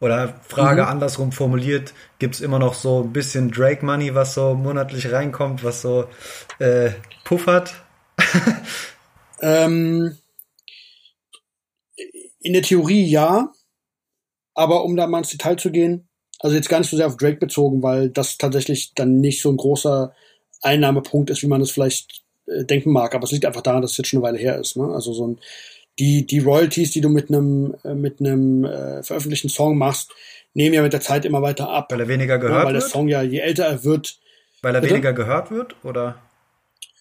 [0.00, 0.88] Oder Frage mhm.
[0.88, 5.82] andersrum formuliert, gibt's immer noch so ein bisschen Drake Money, was so monatlich reinkommt, was
[5.82, 6.06] so
[6.58, 6.90] äh,
[7.24, 7.74] puffert?
[9.40, 10.16] ähm,
[12.40, 13.52] in der Theorie ja,
[14.54, 16.08] aber um da mal ins Detail zu gehen,
[16.40, 19.50] also jetzt gar nicht so sehr auf Drake bezogen, weil das tatsächlich dann nicht so
[19.50, 20.14] ein großer
[20.60, 23.14] Einnahmepunkt ist, wie man es vielleicht äh, denken mag.
[23.14, 24.76] Aber es liegt einfach daran, dass es jetzt schon eine Weile her ist.
[24.76, 24.84] Ne?
[24.92, 25.38] Also so ein
[25.98, 30.12] die die Royalties, die du mit einem äh, mit einem äh, veröffentlichten Song machst,
[30.54, 31.90] nehmen ja mit der Zeit immer weiter ab.
[31.90, 32.82] Weil er weniger gehört ja, weil wird.
[32.82, 34.18] Weil der Song ja je älter er wird.
[34.62, 34.94] Weil er bitte?
[34.94, 36.16] weniger gehört wird, oder?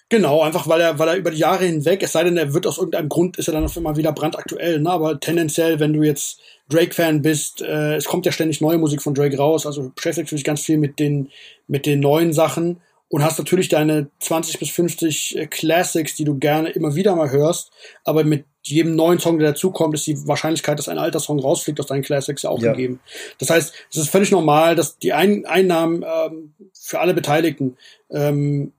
[0.09, 2.67] Genau, einfach weil er, weil er über die Jahre hinweg, es sei denn, er wird
[2.67, 4.91] aus irgendeinem Grund, ist er dann auf immer wieder brandaktuell, ne?
[4.91, 6.39] Aber tendenziell, wenn du jetzt
[6.69, 10.35] Drake-Fan bist, äh, es kommt ja ständig neue Musik von Drake raus, also beschäftigst du
[10.35, 11.31] dich ganz viel mit den,
[11.67, 12.79] mit den neuen Sachen
[13.13, 17.29] und hast natürlich deine 20 bis 50 äh, Classics, die du gerne immer wieder mal
[17.29, 17.69] hörst,
[18.03, 21.79] aber mit jedem neuen Song, der dazukommt, ist die Wahrscheinlichkeit, dass ein alter Song rausfliegt
[21.79, 22.71] aus deinen Classics ja auch ja.
[22.71, 23.01] gegeben.
[23.37, 27.77] Das heißt, es ist völlig normal, dass die ein Einnahmen ähm, für alle Beteiligten
[28.09, 28.73] ähm,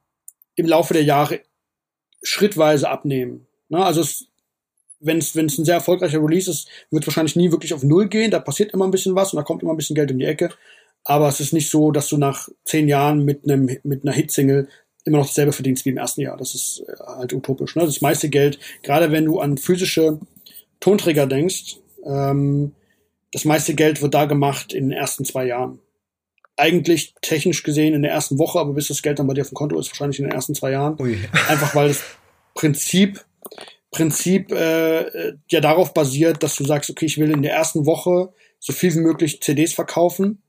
[0.57, 1.39] im Laufe der Jahre
[2.24, 3.47] schrittweise abnehmen.
[3.68, 3.85] Ne?
[3.85, 4.26] Also es
[4.99, 8.30] wenn es ein sehr erfolgreicher Release ist, wird es wahrscheinlich nie wirklich auf Null gehen.
[8.30, 10.24] Da passiert immer ein bisschen was und da kommt immer ein bisschen Geld um die
[10.24, 10.51] Ecke.
[11.05, 14.68] Aber es ist nicht so, dass du nach zehn Jahren mit einem mit einer Hitsingle
[15.05, 16.36] immer noch dasselbe verdienst wie im ersten Jahr.
[16.36, 17.76] Das ist äh, halt utopisch.
[17.76, 17.84] Ne?
[17.84, 20.18] Das meiste Geld, gerade wenn du an physische
[20.80, 22.72] Tonträger denkst, ähm,
[23.32, 25.80] das meiste Geld wird da gemacht in den ersten zwei Jahren
[26.57, 29.48] eigentlich technisch gesehen in der ersten Woche, aber bis das Geld dann bei dir auf
[29.48, 30.96] dem Konto ist, wahrscheinlich in den ersten zwei Jahren.
[31.00, 31.18] Ui.
[31.48, 32.02] Einfach weil das
[32.55, 33.24] Prinzip,
[33.90, 38.32] Prinzip äh, ja darauf basiert, dass du sagst, okay, ich will in der ersten Woche
[38.61, 40.42] so viel wie möglich CDs verkaufen,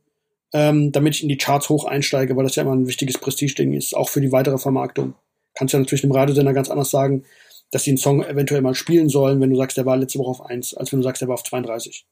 [0.56, 3.74] ähm, damit ich in die Charts hoch einsteige, weil das ja immer ein wichtiges Prestige-Ding
[3.74, 5.14] ist, auch für die weitere Vermarktung.
[5.54, 7.24] Kannst ja natürlich dem Radiosender ganz anders sagen,
[7.72, 10.30] dass sie einen Song eventuell mal spielen sollen, wenn du sagst, der war letzte Woche
[10.30, 12.06] auf eins, als wenn du sagst, der war auf 32.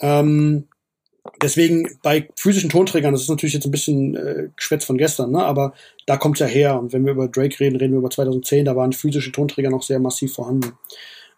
[0.00, 0.68] Ähm,
[1.40, 5.42] deswegen bei physischen Tonträgern, das ist natürlich jetzt ein bisschen äh, Geschwätz von gestern, ne?
[5.42, 5.72] aber
[6.04, 6.78] da kommt's ja her.
[6.78, 9.82] Und wenn wir über Drake reden, reden wir über 2010, da waren physische Tonträger noch
[9.82, 10.72] sehr massiv vorhanden.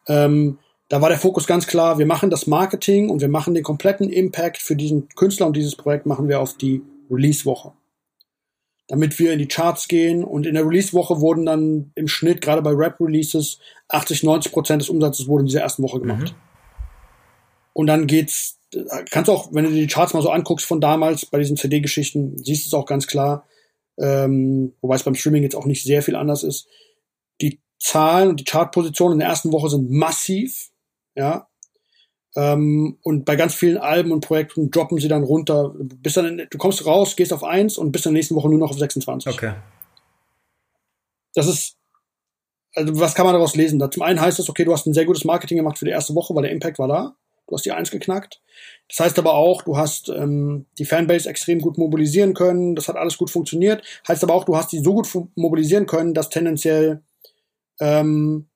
[0.09, 0.59] Ähm,
[0.89, 4.09] da war der Fokus ganz klar, wir machen das Marketing und wir machen den kompletten
[4.09, 7.73] Impact für diesen Künstler und dieses Projekt machen wir auf die Release-Woche.
[8.89, 12.63] Damit wir in die Charts gehen und in der Release-Woche wurden dann im Schnitt, gerade
[12.63, 13.59] bei Rap-Releases,
[13.89, 16.33] 80, 90 Prozent des Umsatzes wurde in dieser ersten Woche gemacht.
[16.33, 16.37] Mhm.
[17.73, 18.57] Und dann geht's
[19.11, 22.37] kannst auch, wenn du dir die Charts mal so anguckst von damals bei diesen CD-Geschichten,
[22.39, 23.47] siehst du es auch ganz klar,
[23.99, 26.69] ähm, wobei es beim Streaming jetzt auch nicht sehr viel anders ist.
[27.41, 30.71] Die Zahlen und die Chartpositionen in der ersten Woche sind massiv,
[31.17, 31.49] ja.
[32.37, 35.75] Ähm, und bei ganz vielen Alben und Projekten droppen sie dann runter.
[35.79, 38.59] Bis dann, du kommst raus, gehst auf eins und bist in der nächsten Woche nur
[38.59, 39.33] noch auf 26.
[39.33, 39.55] Okay.
[41.35, 41.77] Das ist,
[42.75, 43.79] also was kann man daraus lesen?
[43.79, 45.91] Da zum einen heißt das, okay, du hast ein sehr gutes Marketing gemacht für die
[45.93, 47.17] erste Woche, weil der Impact war da.
[47.49, 48.43] du hast die Eins geknackt.
[48.89, 52.97] Das heißt aber auch, du hast ähm, die Fanbase extrem gut mobilisieren können, das hat
[52.97, 53.83] alles gut funktioniert.
[54.07, 57.03] Heißt aber auch, du hast die so gut mobilisieren können, dass tendenziell
[57.81, 58.49] ähm,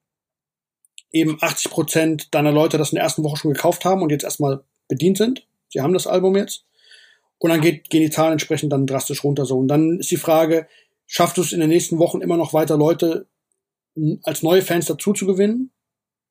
[1.12, 4.24] eben 80 Prozent deiner Leute das in der ersten Woche schon gekauft haben und jetzt
[4.24, 5.46] erstmal bedient sind.
[5.68, 6.64] Sie haben das Album jetzt.
[7.38, 9.58] Und dann geht, gehen die Zahlen entsprechend dann drastisch runter so.
[9.58, 10.66] Und dann ist die Frage,
[11.06, 13.26] schaffst du es in den nächsten Wochen immer noch weiter Leute
[14.22, 15.70] als neue Fans dazu zu gewinnen,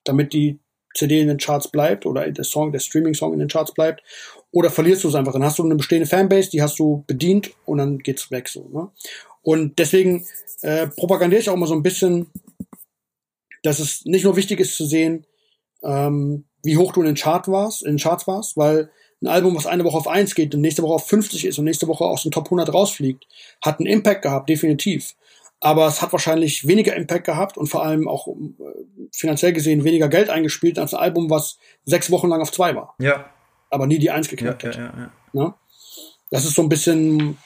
[0.03, 0.59] damit die
[0.95, 4.01] CD in den Charts bleibt oder der Song, der Streaming-Song in den Charts bleibt,
[4.51, 5.33] oder verlierst du es einfach.
[5.33, 8.67] Dann hast du eine bestehende Fanbase, die hast du bedient und dann geht's weg so.
[8.69, 8.89] Ne?
[9.41, 10.25] Und deswegen
[10.61, 12.27] äh, propagandiere ich auch immer so ein bisschen,
[13.63, 15.25] dass es nicht nur wichtig ist zu sehen,
[15.83, 18.89] ähm, wie hoch du in den Chart warst, in den Charts warst, weil
[19.21, 21.65] ein Album, was eine Woche auf eins geht und nächste Woche auf 50 ist und
[21.65, 23.25] nächste Woche aus dem Top 100 rausfliegt,
[23.61, 25.15] hat einen Impact gehabt, definitiv.
[25.61, 28.33] Aber es hat wahrscheinlich weniger Impact gehabt und vor allem auch äh,
[29.11, 32.95] finanziell gesehen weniger Geld eingespielt als ein Album, was sechs Wochen lang auf zwei war.
[32.99, 33.29] Ja.
[33.69, 34.75] Aber nie die eins geknackt ja, hat.
[34.77, 35.11] Ja, ja, ja.
[35.33, 35.53] Ne?
[36.31, 37.37] Das ist so ein bisschen,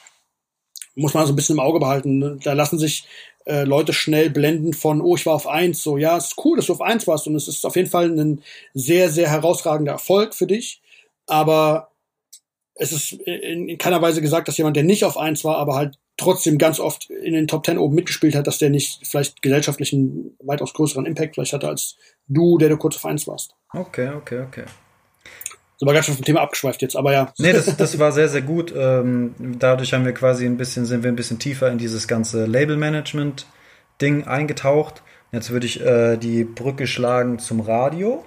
[0.94, 2.38] muss man so ein bisschen im Auge behalten.
[2.42, 3.06] Da lassen sich
[3.46, 5.82] äh, Leute schnell blenden von, oh, ich war auf eins.
[5.82, 7.90] So, ja, es ist cool, dass du auf eins warst und es ist auf jeden
[7.90, 8.42] Fall ein
[8.72, 10.80] sehr, sehr herausragender Erfolg für dich.
[11.26, 11.90] Aber
[12.74, 15.74] es ist in, in keiner Weise gesagt, dass jemand, der nicht auf eins war, aber
[15.74, 19.42] halt trotzdem ganz oft in den Top Ten oben mitgespielt hat, dass der nicht vielleicht
[19.42, 21.96] gesellschaftlichen, weitaus größeren Impact vielleicht hatte als
[22.28, 23.54] du, der du kurz auf eins warst.
[23.72, 24.64] Okay, okay, okay.
[25.84, 27.30] So war ganz schön vom Thema abgeschweift jetzt, aber ja.
[27.36, 28.72] Nee, das, das war sehr, sehr gut.
[28.74, 32.46] Ähm, dadurch haben wir quasi ein bisschen, sind wir ein bisschen tiefer in dieses ganze
[32.46, 35.02] Label-Management-Ding eingetaucht.
[35.30, 38.24] Jetzt würde ich äh, die Brücke schlagen zum Radio.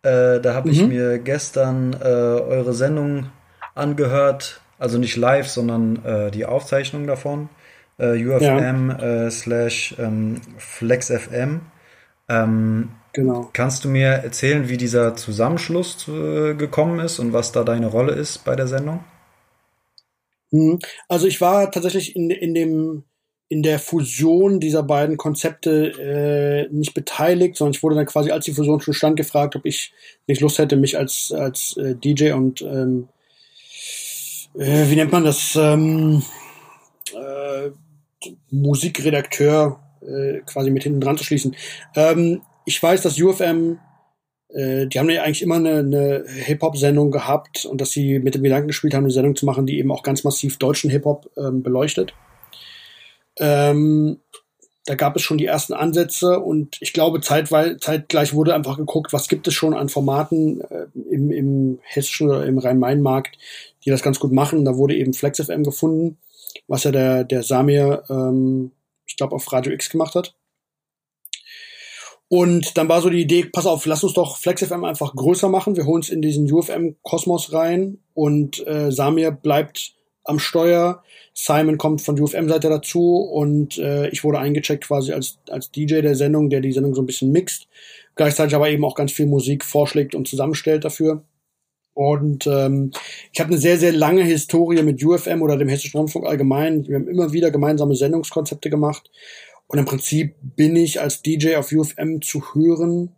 [0.00, 0.74] Äh, da habe mhm.
[0.74, 3.26] ich mir gestern äh, eure Sendung
[3.74, 7.50] angehört, also nicht live, sondern äh, die Aufzeichnung davon.
[7.98, 9.26] Äh, UFM ja.
[9.26, 11.60] äh, slash ähm, FlexFM.
[12.30, 13.50] Ähm, genau.
[13.52, 17.88] Kannst du mir erzählen, wie dieser Zusammenschluss zu, äh, gekommen ist und was da deine
[17.88, 19.04] Rolle ist bei der Sendung?
[20.50, 20.78] Mhm.
[21.08, 23.04] Also ich war tatsächlich in, in dem
[23.48, 28.44] in der Fusion dieser beiden Konzepte äh, nicht beteiligt, sondern ich wurde dann quasi, als
[28.44, 29.92] die Fusion schon stand, gefragt, ob ich
[30.28, 33.08] nicht Lust hätte, mich als, als äh, DJ und ähm,
[34.56, 36.22] äh, wie nennt man das, ähm,
[37.12, 37.70] äh,
[38.50, 41.56] Musikredakteur äh, quasi mit hinten dran zu schließen.
[41.96, 43.80] Ähm, ich weiß, dass UFM,
[44.48, 48.44] äh, die haben ja eigentlich immer eine, eine Hip-Hop-Sendung gehabt und dass sie mit dem
[48.44, 51.64] Gedanken gespielt haben, eine Sendung zu machen, die eben auch ganz massiv deutschen Hip-Hop ähm,
[51.64, 52.14] beleuchtet.
[53.40, 54.20] Ähm,
[54.86, 59.12] da gab es schon die ersten Ansätze und ich glaube, zeitweil, zeitgleich wurde einfach geguckt,
[59.12, 63.36] was gibt es schon an Formaten äh, im, im hessischen oder im Rhein-Main-Markt,
[63.84, 64.64] die das ganz gut machen.
[64.64, 66.18] Da wurde eben FlexFM gefunden,
[66.68, 68.70] was ja der, der Samir, ähm,
[69.06, 70.34] ich glaube, auf Radio X gemacht hat.
[72.32, 75.76] Und dann war so die Idee, pass auf, lass uns doch FlexFM einfach größer machen.
[75.76, 81.02] Wir holen es in diesen UFM-Kosmos rein und äh, Samir bleibt am Steuer.
[81.34, 86.14] Simon kommt von UFM-Seite dazu und äh, ich wurde eingecheckt quasi als, als DJ der
[86.14, 87.66] Sendung, der die Sendung so ein bisschen mixt,
[88.14, 91.24] gleichzeitig aber eben auch ganz viel Musik vorschlägt und zusammenstellt dafür.
[91.94, 92.92] Und ähm,
[93.32, 96.86] ich habe eine sehr, sehr lange Historie mit UFM oder dem Hessischen Rundfunk allgemein.
[96.86, 99.10] Wir haben immer wieder gemeinsame Sendungskonzepte gemacht.
[99.70, 103.14] Und im Prinzip bin ich als DJ auf UFM zu hören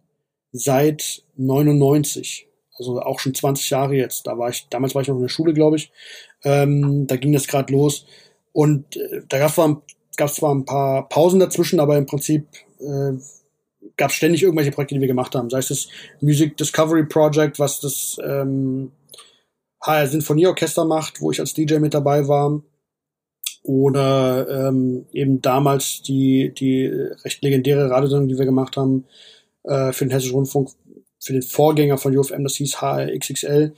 [0.53, 2.47] seit 99.
[2.77, 4.27] Also auch schon 20 Jahre jetzt.
[4.27, 5.91] Da war ich, damals war ich noch in der Schule, glaube ich.
[6.45, 8.05] Ähm, da ging das gerade los.
[8.53, 12.47] Und äh, da gab es zwar, ein paar Pausen dazwischen, aber im Prinzip
[12.81, 13.13] äh,
[13.97, 15.49] gab es ständig irgendwelche Projekte, die wir gemacht haben.
[15.49, 15.89] Sei es das
[16.21, 18.93] Music Discovery Project, was das ähm,
[19.81, 22.61] HR Sinfonieorchester macht, wo ich als DJ mit dabei war.
[23.63, 29.05] Oder ähm, eben damals die, die recht legendäre Radiosendung, die wir gemacht haben
[29.65, 30.71] äh, für den Hessischen Rundfunk,
[31.21, 33.75] für den Vorgänger von UFM, das hieß HRXXL.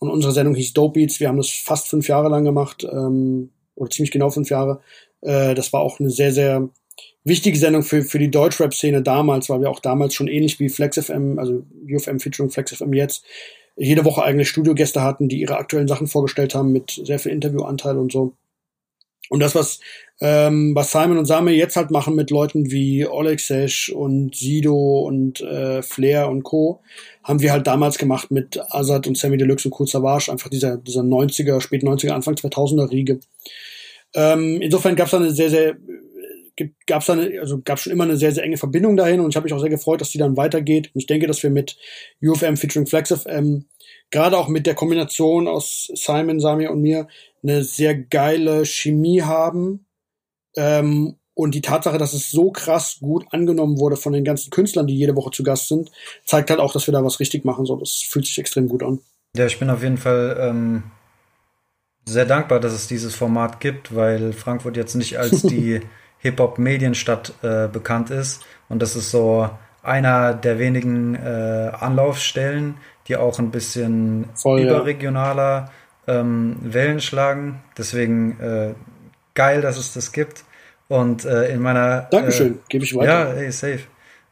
[0.00, 1.20] Und unsere Sendung hieß Dope Beats.
[1.20, 4.80] Wir haben das fast fünf Jahre lang gemacht, ähm, oder ziemlich genau fünf Jahre.
[5.20, 6.68] Äh, das war auch eine sehr, sehr
[7.24, 11.38] wichtige Sendung für, für die Deutschrap-Szene damals, weil wir auch damals schon ähnlich wie FlexFM,
[11.38, 13.24] also UFM featuring FlexFM jetzt,
[13.76, 17.96] jede Woche eigene Studiogäste hatten, die ihre aktuellen Sachen vorgestellt haben mit sehr viel Interviewanteil
[17.96, 18.34] und so.
[19.28, 19.80] Und das, was,
[20.20, 25.00] ähm, was Simon und Same jetzt halt machen mit Leuten wie Oleg Sesh und Sido
[25.00, 26.80] und äh, Flair und Co.,
[27.22, 30.78] haben wir halt damals gemacht mit Azad und Sammy Deluxe und Kool Savage, einfach dieser,
[30.78, 33.20] dieser 90er, spät 90er, Anfang 2000er Riege.
[34.14, 35.76] Ähm, insofern gab es eine sehr, sehr
[36.86, 39.36] gab es dann, also gab schon immer eine sehr, sehr enge Verbindung dahin und ich
[39.36, 40.90] habe mich auch sehr gefreut, dass die dann weitergeht.
[40.94, 41.76] Und ich denke, dass wir mit
[42.22, 43.64] UFM featuring FlexFM,
[44.10, 47.08] gerade auch mit der Kombination aus Simon, Samir und mir,
[47.42, 49.86] eine sehr geile Chemie haben.
[50.56, 54.88] Ähm, Und die Tatsache, dass es so krass gut angenommen wurde von den ganzen Künstlern,
[54.88, 55.92] die jede Woche zu Gast sind,
[56.24, 57.64] zeigt halt auch, dass wir da was richtig machen.
[57.64, 58.98] So, das fühlt sich extrem gut an.
[59.36, 60.82] Ja, ich bin auf jeden Fall ähm,
[62.06, 65.80] sehr dankbar, dass es dieses Format gibt, weil Frankfurt jetzt nicht als die
[66.18, 68.42] Hip-Hop-Medienstadt äh, bekannt ist.
[68.68, 69.48] Und das ist so
[69.88, 72.76] einer der wenigen äh, Anlaufstellen,
[73.08, 75.70] die auch ein bisschen Voll, überregionaler
[76.06, 77.62] ähm, Wellen schlagen.
[77.76, 78.74] Deswegen äh,
[79.34, 80.44] geil, dass es das gibt.
[80.88, 82.02] Und äh, in meiner.
[82.10, 83.34] Dankeschön, äh, gebe ich weiter.
[83.34, 83.80] Ja, ey, safe.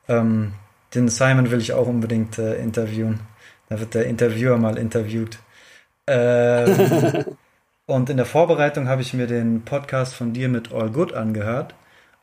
[0.09, 0.53] Ähm,
[0.95, 3.21] den Simon will ich auch unbedingt äh, interviewen.
[3.69, 5.39] Da wird der Interviewer mal interviewt.
[6.07, 7.25] Ähm,
[7.87, 11.75] und in der Vorbereitung habe ich mir den Podcast von dir mit All Good angehört.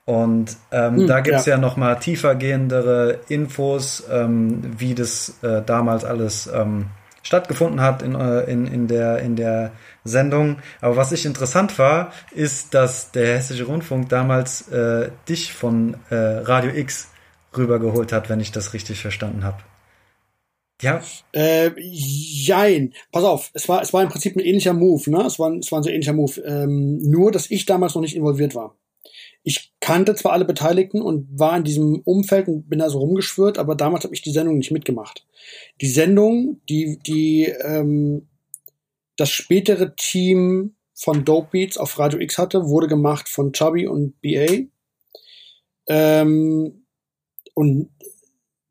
[0.06, 1.54] Und ähm, Hm, da gibt's ja.
[1.56, 6.88] ja, noch mal tiefergehendere Infos, ähm, wie das äh, damals alles ähm,
[7.22, 9.72] stattgefunden hat in, äh, in, in, der, in der
[10.04, 10.58] Sendung.
[10.82, 16.16] Aber was ich interessant war, ist, dass der Hessische Rundfunk damals äh, dich von äh,
[16.16, 17.10] Radio X
[17.56, 19.58] rübergeholt hat, wenn ich das richtig verstanden habe.
[20.82, 21.01] Ja,
[21.32, 22.93] Äh, jein.
[23.12, 25.24] Pass auf, es war, es war im Prinzip ein ähnlicher Move, ne?
[25.26, 26.39] Es war, ein- es war ein sehr ähnlicher Move.
[26.41, 28.76] Ähm, nur, dass ich damals noch nicht involviert war.
[29.43, 33.57] Ich kannte zwar alle Beteiligten und war in diesem Umfeld und bin da so rumgeschwört,
[33.57, 35.25] aber damals habe ich die Sendung nicht mitgemacht.
[35.81, 38.27] Die Sendung, die, die ähm,
[39.17, 44.21] das spätere Team von Dope Beats auf Radio X hatte, wurde gemacht von Chubby und
[44.21, 44.63] BA.
[45.87, 46.85] Ähm,
[47.53, 47.89] und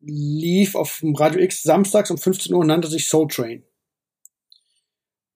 [0.00, 3.64] lief auf Radio X samstags um 15 Uhr und nannte sich Soul Train.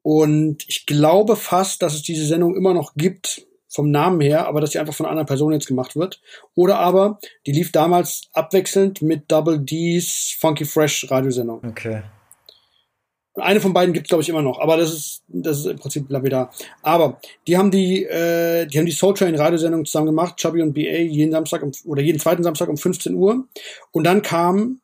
[0.02, 4.60] Und ich glaube fast, dass es diese Sendung immer noch gibt, vom Namen her, aber
[4.60, 6.20] dass sie einfach von einer anderen Person jetzt gemacht wird.
[6.54, 11.62] Oder aber, die lief damals abwechselnd mit Double D's Funky Fresh Radiosendung.
[11.64, 12.02] okay.
[13.38, 16.08] Eine von beiden gibt's glaube ich immer noch, aber das ist das ist im Prinzip
[16.08, 16.54] lapidar.
[16.80, 20.72] Aber die haben die äh, die haben die Soul Train Radiosendung zusammen gemacht, Chubby und
[20.72, 23.44] BA jeden Samstag um, oder jeden zweiten Samstag um 15 Uhr
[23.92, 24.80] und dann kam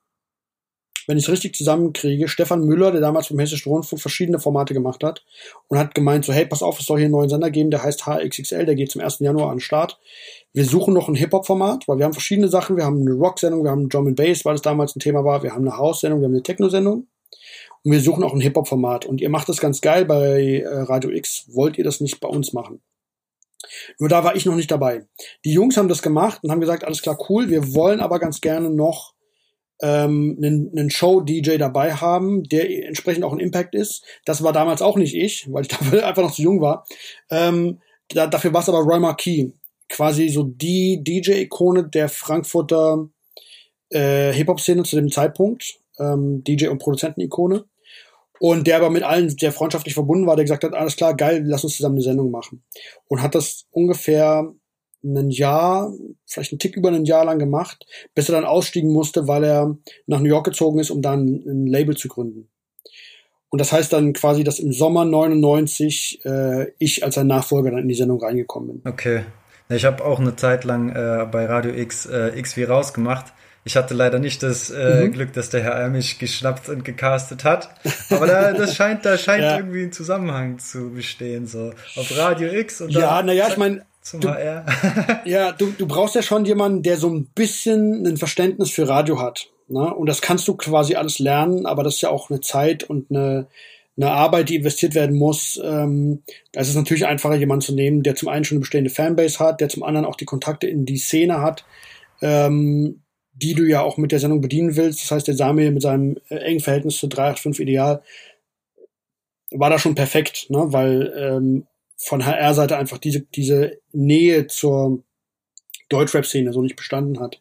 [1.07, 5.03] wenn ich es richtig zusammenkriege, Stefan Müller, der damals beim Hessischen Rundfunk verschiedene Formate gemacht
[5.03, 5.25] hat
[5.69, 7.83] und hat gemeint so, hey, pass auf, es soll hier einen neuen Sender geben, der
[7.83, 9.19] heißt HXXL, der geht zum 1.
[9.21, 9.99] Januar an den Start.
[10.53, 12.77] Wir suchen noch ein Hip-Hop-Format, weil wir haben verschiedene Sachen.
[12.77, 15.43] Wir haben eine Rock-Sendung, wir haben Drum and Bass, weil es damals ein Thema war.
[15.43, 17.07] Wir haben eine House-Sendung, wir haben eine Techno-Sendung.
[17.85, 19.07] Und wir suchen auch ein Hip-Hop-Format.
[19.07, 21.47] Und ihr macht das ganz geil bei äh, Radio X.
[21.49, 22.81] Wollt ihr das nicht bei uns machen?
[23.99, 25.07] Nur da war ich noch nicht dabei.
[25.45, 27.49] Die Jungs haben das gemacht und haben gesagt, alles klar, cool.
[27.49, 29.12] Wir wollen aber ganz gerne noch
[29.83, 34.05] ähm, einen, einen Show-DJ dabei haben, der entsprechend auch ein Impact ist.
[34.25, 36.87] Das war damals auch nicht ich, weil ich dafür einfach noch zu jung war.
[37.31, 39.53] Ähm, da, dafür war es aber Roy Marquis,
[39.89, 43.09] quasi so die DJ-Ikone der Frankfurter
[43.91, 47.65] äh, Hip-Hop-Szene zu dem Zeitpunkt, ähm, DJ- und Produzenten-Ikone.
[48.39, 51.45] Und der aber mit allen sehr freundschaftlich verbunden war, der gesagt hat, alles klar, geil,
[51.47, 52.65] lass uns zusammen eine Sendung machen.
[53.07, 54.53] Und hat das ungefähr
[55.05, 55.93] ein Jahr,
[56.27, 57.85] vielleicht ein Tick über ein Jahr lang gemacht,
[58.15, 59.77] bis er dann ausstiegen musste, weil er
[60.07, 62.49] nach New York gezogen ist, um dann ein Label zu gründen.
[63.51, 67.81] Und das heißt dann quasi, dass im Sommer 99 äh, ich als sein Nachfolger dann
[67.81, 68.91] in die Sendung reingekommen bin.
[68.93, 69.25] Okay.
[69.69, 73.33] Ich habe auch eine Zeit lang äh, bei Radio X äh, X wie rausgemacht.
[73.65, 75.13] Ich hatte leider nicht das äh, Mhm.
[75.13, 77.71] Glück, dass der Herr Ehr mich geschnappt und gecastet hat.
[78.11, 79.57] Aber da, das scheint, da scheint Ja.
[79.57, 81.47] irgendwie ein Zusammenhang zu bestehen.
[81.47, 85.23] So auf Radio X und Ja, naja, ich meine, zum du- HR.
[85.25, 89.21] Ja, du, du brauchst ja schon jemanden, der so ein bisschen ein Verständnis für Radio
[89.21, 89.49] hat.
[89.69, 89.95] Ne?
[89.95, 93.11] Und das kannst du quasi alles lernen, aber das ist ja auch eine Zeit und
[93.11, 93.47] eine,
[93.97, 95.61] eine Arbeit, die investiert werden muss.
[95.63, 96.23] Ähm,
[96.53, 99.39] da ist es natürlich einfacher, jemanden zu nehmen, der zum einen schon eine bestehende Fanbase
[99.39, 101.65] hat, der zum anderen auch die Kontakte in die Szene hat,
[102.21, 103.03] ähm,
[103.35, 105.03] die du ja auch mit der Sendung bedienen willst.
[105.03, 108.03] Das heißt, der Samir mit seinem äh, engen Verhältnis zu 385 Ideal
[109.55, 110.65] war da schon perfekt, ne?
[110.69, 111.67] weil ähm,
[112.05, 115.03] von HR-Seite einfach diese, diese Nähe zur
[115.89, 117.41] Deutschrap-Szene so nicht bestanden hat.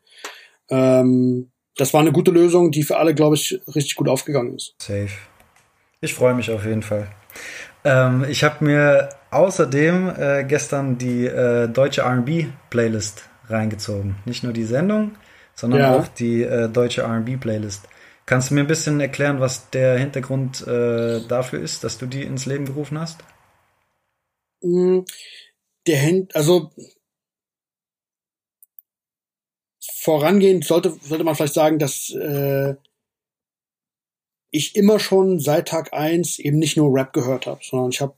[0.70, 4.76] Ähm, das war eine gute Lösung, die für alle, glaube ich, richtig gut aufgegangen ist.
[4.82, 5.09] Safe.
[6.01, 7.07] Ich freue mich auf jeden Fall.
[7.84, 14.16] Ähm, ich habe mir außerdem äh, gestern die äh, deutsche R&B-Playlist reingezogen.
[14.26, 15.14] Nicht nur die Sendung,
[15.55, 15.95] sondern Ja.
[15.95, 17.88] auch die äh, deutsche R&B-Playlist.
[18.26, 22.24] Kannst du mir ein bisschen erklären, was der Hintergrund äh, dafür ist, dass du die
[22.24, 23.20] ins Leben gerufen hast?
[24.62, 25.01] Mm,
[25.88, 26.72] Der Händ, also
[29.80, 32.76] vorangehend sollte, sollte man vielleicht sagen, dass äh,
[34.51, 38.16] ich immer schon seit Tag eins eben nicht nur Rap gehört habe, sondern ich habe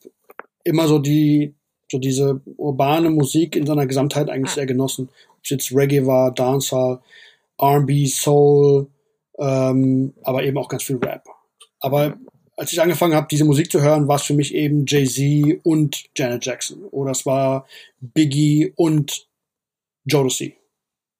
[0.64, 1.54] immer so die
[1.92, 5.10] so diese urbane Musik in seiner Gesamtheit eigentlich sehr genossen.
[5.30, 7.00] Ob es jetzt Reggae war, Dancehall,
[7.60, 8.88] R&B, Soul,
[9.38, 11.24] ähm, aber eben auch ganz viel Rap.
[11.80, 12.18] Aber
[12.58, 16.06] als ich angefangen habe, diese Musik zu hören, war es für mich eben Jay-Z und
[16.16, 16.86] Janet Jackson.
[16.86, 17.68] Oder es war
[18.00, 19.28] Biggie und
[20.06, 20.56] Jodeci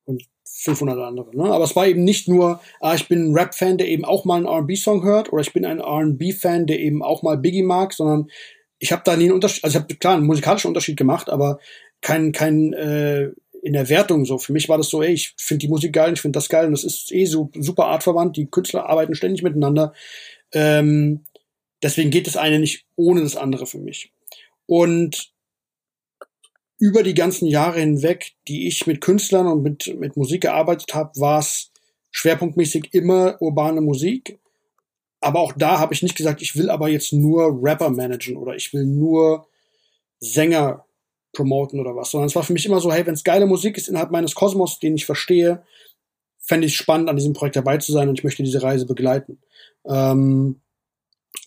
[0.06, 1.36] und 500 andere.
[1.36, 1.46] Ne?
[1.46, 4.38] Aber es war eben nicht nur, ah, ich bin ein Rap-Fan, der eben auch mal
[4.38, 8.30] einen R&B-Song hört, oder ich bin ein R&B-Fan, der eben auch mal Biggie mag, sondern
[8.80, 11.60] ich habe da nie einen Unterschied, also ich habe klar einen musikalischen Unterschied gemacht, aber
[12.02, 13.32] kein, kein äh,
[13.64, 14.38] in der Wertung so.
[14.38, 16.66] Für mich war das so, ey, ich finde die Musik geil, ich finde das geil
[16.66, 19.94] und das ist eh so super artverwandt, die Künstler arbeiten ständig miteinander.
[20.54, 21.26] Ähm,
[21.82, 24.12] deswegen geht das eine nicht ohne das andere für mich.
[24.66, 25.34] Und
[26.78, 31.12] über die ganzen Jahre hinweg, die ich mit Künstlern und mit, mit Musik gearbeitet habe,
[31.20, 31.72] war es
[32.12, 34.40] schwerpunktmäßig immer urbane Musik.
[35.22, 38.56] Aber auch da habe ich nicht gesagt, ich will aber jetzt nur Rapper managen oder
[38.56, 39.48] ich will nur
[40.20, 40.86] Sänger
[41.32, 43.78] promoten oder was, sondern es war für mich immer so, hey, wenn es geile Musik
[43.78, 45.64] ist innerhalb meines Kosmos, den ich verstehe,
[46.44, 49.42] fände ich spannend, an diesem Projekt dabei zu sein und ich möchte diese Reise begleiten.
[49.86, 50.62] Ähm,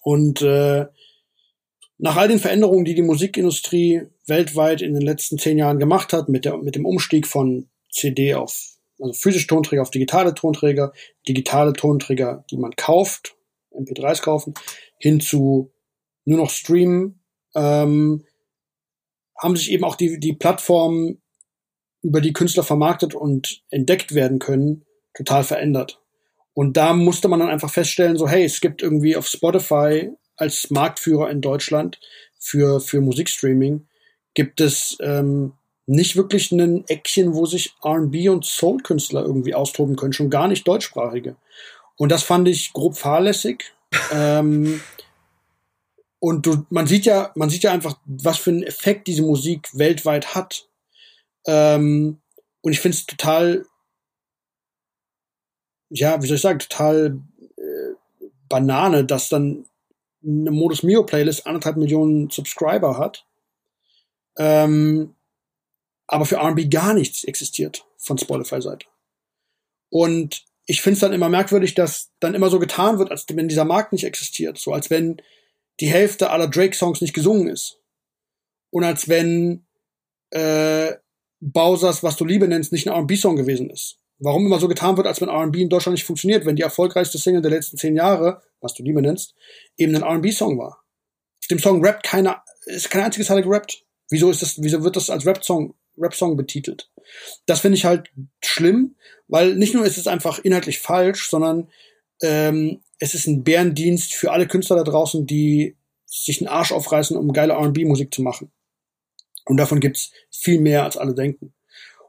[0.03, 0.86] und äh,
[1.99, 6.28] nach all den Veränderungen, die die Musikindustrie weltweit in den letzten zehn Jahren gemacht hat,
[6.28, 10.92] mit, der, mit dem Umstieg von CD auf, also physische Tonträger auf digitale Tonträger,
[11.28, 13.36] digitale Tonträger, die man kauft,
[13.72, 14.55] MP3s kaufen,
[14.99, 15.72] hin zu
[16.24, 17.20] nur noch streamen,
[17.55, 18.24] ähm,
[19.38, 21.22] haben sich eben auch die, die Plattformen,
[22.03, 24.86] über die Künstler vermarktet und entdeckt werden können,
[25.16, 26.00] total verändert.
[26.54, 30.70] Und da musste man dann einfach feststellen, so hey, es gibt irgendwie auf Spotify als
[30.70, 31.98] Marktführer in Deutschland
[32.38, 33.86] für, für Musikstreaming,
[34.34, 35.54] gibt es ähm,
[35.86, 40.66] nicht wirklich ein Eckchen, wo sich RB und Soul-Künstler irgendwie austoben können, schon gar nicht
[40.66, 41.36] deutschsprachige.
[41.96, 43.72] Und das fand ich grob fahrlässig.
[44.12, 44.80] ähm,
[46.18, 49.68] und du, man sieht ja, man sieht ja einfach, was für einen Effekt diese Musik
[49.74, 50.68] weltweit hat.
[51.46, 52.20] Ähm,
[52.62, 53.64] und ich finde es total,
[55.91, 57.20] ja, wie soll ich sagen, total
[57.57, 57.95] äh,
[58.49, 59.66] Banane, dass dann
[60.24, 63.24] eine Modus Mio Playlist anderthalb Millionen Subscriber hat,
[64.39, 65.14] ähm,
[66.07, 68.87] aber für R&B gar nichts existiert von Spotify-Seite.
[69.89, 73.49] Und ich finde es dann immer merkwürdig, dass dann immer so getan wird, als wenn
[73.49, 75.22] dieser Markt nicht existiert, so als wenn
[75.80, 77.78] die Hälfte aller Drake-Songs nicht gesungen ist.
[78.70, 79.64] Und als wenn
[80.30, 80.93] äh,
[81.41, 83.99] Bowsers, was du Liebe nennst, nicht ein R&B-Song gewesen ist.
[84.18, 87.18] Warum immer so getan wird, als wenn R&B in Deutschland nicht funktioniert, wenn die erfolgreichste
[87.18, 89.34] Single der letzten zehn Jahre, was du Liebe nennst,
[89.76, 90.82] eben ein R&B-Song war.
[91.42, 93.84] Auf dem Song rappt keiner, ist kein einziges Teil gerappt.
[94.08, 96.90] Wieso ist das, wieso wird das als Rap-Song, Rap-Song betitelt?
[97.44, 98.10] Das finde ich halt
[98.42, 98.96] schlimm,
[99.28, 101.70] weil nicht nur ist es einfach inhaltlich falsch, sondern
[102.22, 107.16] ähm, es ist ein Bärendienst für alle Künstler da draußen, die sich einen Arsch aufreißen,
[107.16, 108.50] um geile R&B-Musik zu machen.
[109.44, 111.52] Und davon gibt's viel mehr, als alle denken.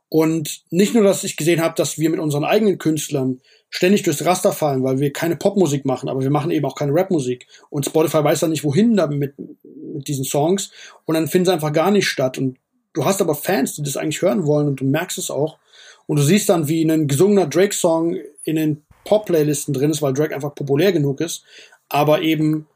[0.10, 4.24] Und nicht nur, dass ich gesehen habe, dass wir mit unseren eigenen Künstlern ständig durchs
[4.24, 7.48] Raster fallen, weil wir keine Popmusik machen, aber wir machen eben auch keine Rapmusik.
[7.70, 10.72] Und Spotify weiß dann nicht, wohin damit mit diesen Songs.
[11.06, 12.38] Und dann finden sie einfach gar nicht statt.
[12.38, 12.58] Und
[12.94, 15.58] du hast aber Fans, die das eigentlich hören wollen und du merkst es auch.
[16.06, 20.34] Und du siehst dann, wie ein gesungener Drake-Song in den Pop-Playlisten drin ist, weil Drake
[20.34, 21.44] einfach populär genug ist,
[21.90, 22.68] aber eben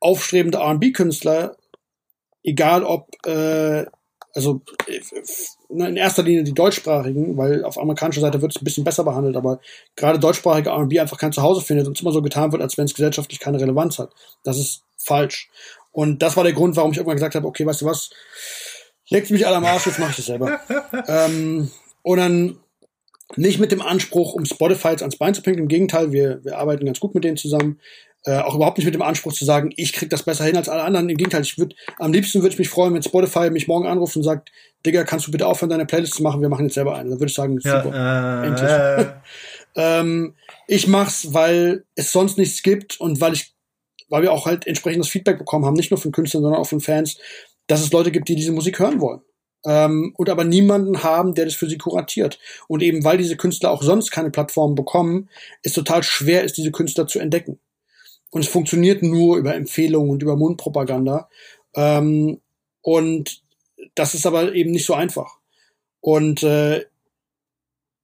[0.00, 1.56] aufstrebende R&B-Künstler,
[2.42, 3.86] egal ob, äh,
[4.34, 5.00] also äh,
[5.70, 9.36] in erster Linie die deutschsprachigen, weil auf amerikanischer Seite wird es ein bisschen besser behandelt,
[9.36, 9.60] aber
[9.96, 12.84] gerade deutschsprachige R&B einfach kein Zuhause findet und es immer so getan wird, als wenn
[12.84, 14.12] es gesellschaftlich keine Relevanz hat.
[14.42, 15.50] Das ist falsch.
[15.92, 18.10] Und das war der Grund, warum ich irgendwann gesagt habe, okay, weißt du was,
[19.08, 20.58] legt mich alle am Arsch, jetzt mache ich das selber.
[21.08, 21.70] ähm,
[22.02, 22.58] und dann
[23.36, 25.64] nicht mit dem Anspruch, um Spotify jetzt ans Bein zu pinkeln.
[25.64, 27.80] Im Gegenteil, wir, wir arbeiten ganz gut mit denen zusammen.
[28.26, 30.70] Äh, auch überhaupt nicht mit dem Anspruch zu sagen, ich krieg das besser hin als
[30.70, 31.10] alle anderen.
[31.10, 34.16] Im Gegenteil, ich würde am liebsten würde ich mich freuen, wenn Spotify mich morgen anruft
[34.16, 34.50] und sagt,
[34.86, 36.40] Digga, kannst du bitte aufhören, deine Playlist zu machen?
[36.40, 37.10] Wir machen jetzt selber eine.
[37.10, 38.70] Dann würde ich sagen, super, ja, äh, endlich.
[38.70, 39.12] Äh.
[40.00, 40.34] ähm,
[40.66, 43.54] ich mach's, weil es sonst nichts gibt und weil ich,
[44.08, 46.80] weil wir auch halt entsprechendes Feedback bekommen haben, nicht nur von Künstlern, sondern auch von
[46.80, 47.18] Fans,
[47.66, 49.20] dass es Leute gibt, die diese Musik hören wollen
[49.64, 52.38] ähm, und aber niemanden haben, der das für sie kuratiert.
[52.68, 55.28] Und eben weil diese Künstler auch sonst keine Plattformen bekommen,
[55.62, 57.58] ist total schwer ist, diese Künstler zu entdecken.
[58.34, 61.28] Und es funktioniert nur über Empfehlungen und über Mundpropaganda.
[61.76, 62.40] Ähm,
[62.82, 63.42] und
[63.94, 65.38] das ist aber eben nicht so einfach.
[66.00, 66.84] Und äh,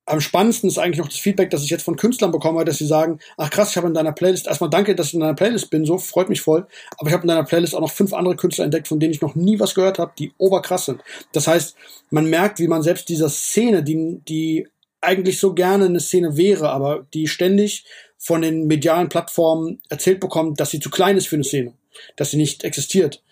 [0.06, 2.86] am spannendsten ist eigentlich noch das Feedback, das ich jetzt von Künstlern bekomme, dass sie
[2.86, 5.68] sagen, ach krass, ich habe in deiner Playlist, erstmal danke, dass ich in deiner Playlist
[5.68, 6.64] bin, so freut mich voll,
[6.96, 9.20] aber ich habe in deiner Playlist auch noch fünf andere Künstler entdeckt, von denen ich
[9.20, 11.02] noch nie was gehört habe, die oberkrass sind.
[11.32, 11.74] Das heißt,
[12.10, 14.68] man merkt, wie man selbst dieser Szene, die, die
[15.00, 17.84] eigentlich so gerne eine Szene wäre, aber die ständig
[18.22, 21.72] von den medialen Plattformen erzählt bekommt, dass sie zu klein ist für eine Szene,
[22.16, 23.22] dass sie nicht existiert,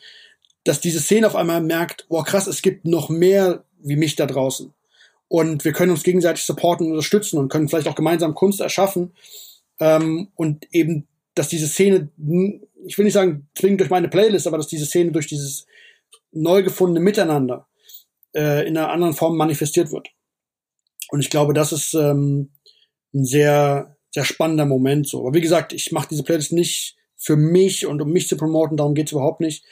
[0.64, 4.26] dass diese Szene auf einmal merkt, boah krass, es gibt noch mehr wie mich da
[4.26, 4.72] draußen
[5.28, 9.12] und wir können uns gegenseitig supporten und unterstützen und können vielleicht auch gemeinsam Kunst erschaffen
[9.78, 12.08] ähm, und eben, dass diese Szene,
[12.86, 15.66] ich will nicht sagen zwingend durch meine Playlist, aber dass diese Szene durch dieses
[16.32, 17.68] neu gefundene Miteinander
[18.34, 20.08] äh, in einer anderen Form manifestiert wird.
[21.10, 22.50] Und ich glaube, das ist ähm,
[23.14, 25.20] ein sehr, sehr spannender Moment so.
[25.20, 28.76] Aber wie gesagt, ich mache diese Playlist nicht für mich und um mich zu promoten,
[28.76, 29.64] darum geht's überhaupt nicht.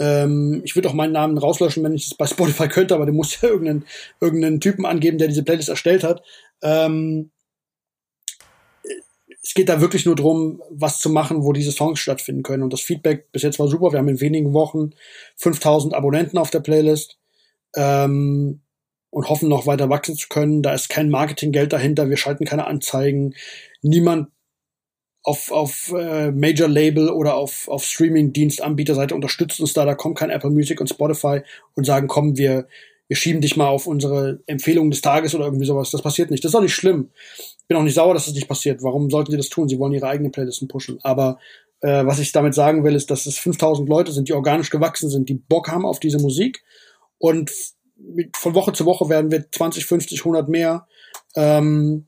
[0.00, 3.12] Ähm, ich würde auch meinen Namen rauslöschen, wenn ich es bei Spotify könnte, aber du
[3.12, 3.84] musst ja irgendeinen,
[4.20, 6.22] irgendeinen Typen angeben, der diese Playlist erstellt hat.
[6.62, 7.30] Ähm,
[9.42, 12.62] es geht da wirklich nur drum, was zu machen, wo diese Songs stattfinden können.
[12.62, 13.92] Und das Feedback bis jetzt war super.
[13.92, 14.90] Wir haben in wenigen Wochen
[15.36, 17.18] 5000 Abonnenten auf der Playlist
[17.74, 18.60] ähm,
[19.10, 20.62] und hoffen noch weiter wachsen zu können.
[20.62, 22.08] Da ist kein Marketinggeld dahinter.
[22.08, 23.34] Wir schalten keine Anzeigen.
[23.82, 24.28] Niemand
[25.22, 29.84] auf, auf äh, Major Label oder auf, auf Streaming-Dienstanbieterseite unterstützt uns da.
[29.84, 31.40] Da kommt kein Apple Music und Spotify
[31.74, 32.68] und sagen, komm, wir,
[33.08, 35.90] wir schieben dich mal auf unsere Empfehlung des Tages oder irgendwie sowas.
[35.90, 36.44] Das passiert nicht.
[36.44, 37.10] Das ist auch nicht schlimm
[37.68, 38.82] bin auch nicht sauer, dass das nicht passiert.
[38.82, 39.68] Warum sollten sie das tun?
[39.68, 40.98] Sie wollen ihre eigenen Playlisten pushen.
[41.02, 41.38] Aber
[41.80, 45.10] äh, was ich damit sagen will, ist, dass es 5000 Leute sind, die organisch gewachsen
[45.10, 46.64] sind, die Bock haben auf diese Musik.
[47.18, 47.52] Und
[48.36, 50.86] von Woche zu Woche werden wir 20, 50, 100 mehr.
[51.34, 52.06] Ähm,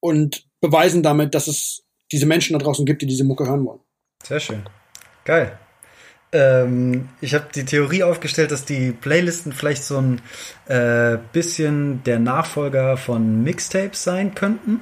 [0.00, 3.80] und beweisen damit, dass es diese Menschen da draußen gibt, die diese Mucke hören wollen.
[4.22, 4.68] Sehr schön.
[5.24, 5.58] Geil.
[6.32, 10.20] Ähm, ich habe die Theorie aufgestellt, dass die Playlisten vielleicht so ein
[10.66, 14.80] äh, bisschen der Nachfolger von Mixtapes sein könnten.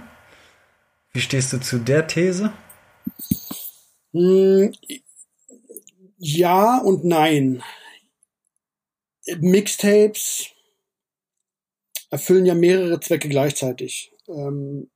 [1.13, 2.53] Wie stehst du zu der These?
[4.13, 4.73] Hm,
[6.19, 7.63] ja und nein.
[9.39, 10.51] Mixtapes
[12.11, 14.13] erfüllen ja mehrere Zwecke gleichzeitig.
[14.29, 14.91] Ähm,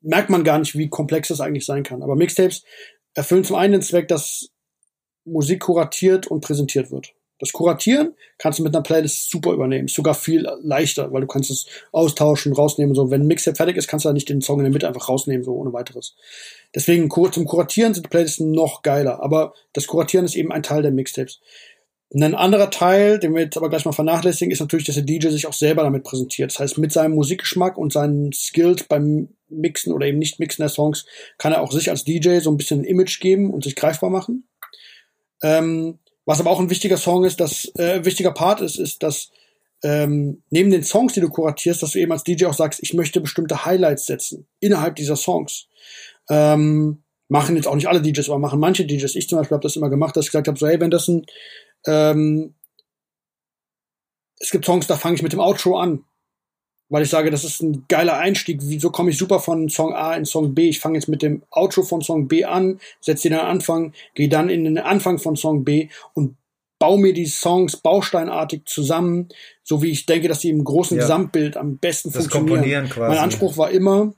[0.00, 2.02] merkt man gar nicht, wie komplex das eigentlich sein kann.
[2.02, 2.64] Aber Mixtapes
[3.14, 4.50] erfüllen zum einen den Zweck, dass
[5.24, 7.12] Musik kuratiert und präsentiert wird.
[7.38, 9.86] Das Kuratieren kannst du mit einer Playlist super übernehmen.
[9.86, 12.94] Ist sogar viel leichter, weil du kannst es austauschen, rausnehmen.
[12.94, 14.88] So, wenn ein Mixtape fertig ist, kannst du da nicht den Song in der Mitte
[14.88, 16.14] einfach rausnehmen, so ohne weiteres.
[16.74, 19.22] Deswegen zum Kuratieren sind die Playlists noch geiler.
[19.22, 21.40] Aber das Kuratieren ist eben ein Teil der Mixtapes.
[22.14, 25.28] Ein anderer Teil, den wir jetzt aber gleich mal vernachlässigen, ist natürlich, dass der DJ
[25.28, 26.52] sich auch selber damit präsentiert.
[26.52, 30.68] Das heißt, mit seinem Musikgeschmack und seinen Skills beim Mixen oder eben nicht Mixen der
[30.68, 31.04] Songs
[31.38, 34.10] kann er auch sich als DJ so ein bisschen ein Image geben und sich greifbar
[34.10, 34.48] machen.
[35.42, 39.30] Ähm, was aber auch ein wichtiger Song ist, dass äh, wichtiger Part ist, ist, dass
[39.82, 42.94] ähm, neben den Songs, die du kuratierst, dass du eben als DJ auch sagst, ich
[42.94, 45.66] möchte bestimmte Highlights setzen innerhalb dieser Songs.
[46.28, 49.14] Ähm, machen jetzt auch nicht alle DJs, aber machen manche DJs.
[49.14, 51.08] Ich zum Beispiel habe das immer gemacht, dass ich gesagt habe, so hey, wenn das
[51.08, 51.26] ein
[51.86, 52.54] ähm,
[54.38, 56.04] es gibt Songs, da fange ich mit dem Outro an
[56.88, 58.60] weil ich sage, das ist ein geiler Einstieg.
[58.62, 60.68] Wieso komme ich super von Song A in Song B?
[60.68, 64.48] Ich fange jetzt mit dem Outro von Song B an, setze den Anfang, gehe dann
[64.48, 66.36] in den Anfang von Song B und
[66.78, 69.28] baue mir die Songs bausteinartig zusammen,
[69.64, 71.02] so wie ich denke, dass sie im großen ja.
[71.02, 72.56] Gesamtbild am besten das funktionieren.
[72.56, 73.14] Komponieren quasi.
[73.14, 74.14] Mein Anspruch war immer,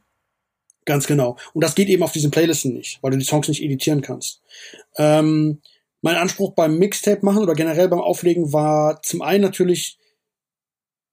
[0.84, 1.36] ganz genau.
[1.54, 4.42] Und das geht eben auf diesen Playlisten nicht, weil du die Songs nicht editieren kannst.
[4.96, 5.62] Ähm,
[6.02, 9.98] mein Anspruch beim Mixtape machen oder generell beim Auflegen war zum einen natürlich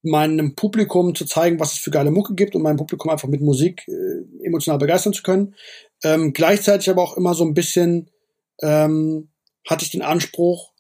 [0.04, 3.42] meinem Publikum zu zeigen, was es für geile Mucke gibt und meinem Publikum einfach mit
[3.42, 5.56] Musik äh, emotional begeistern zu können.
[6.04, 8.12] Ähm, gleichzeitig aber auch immer so ein bisschen
[8.62, 9.30] ähm,
[9.68, 10.74] hatte ich den Anspruch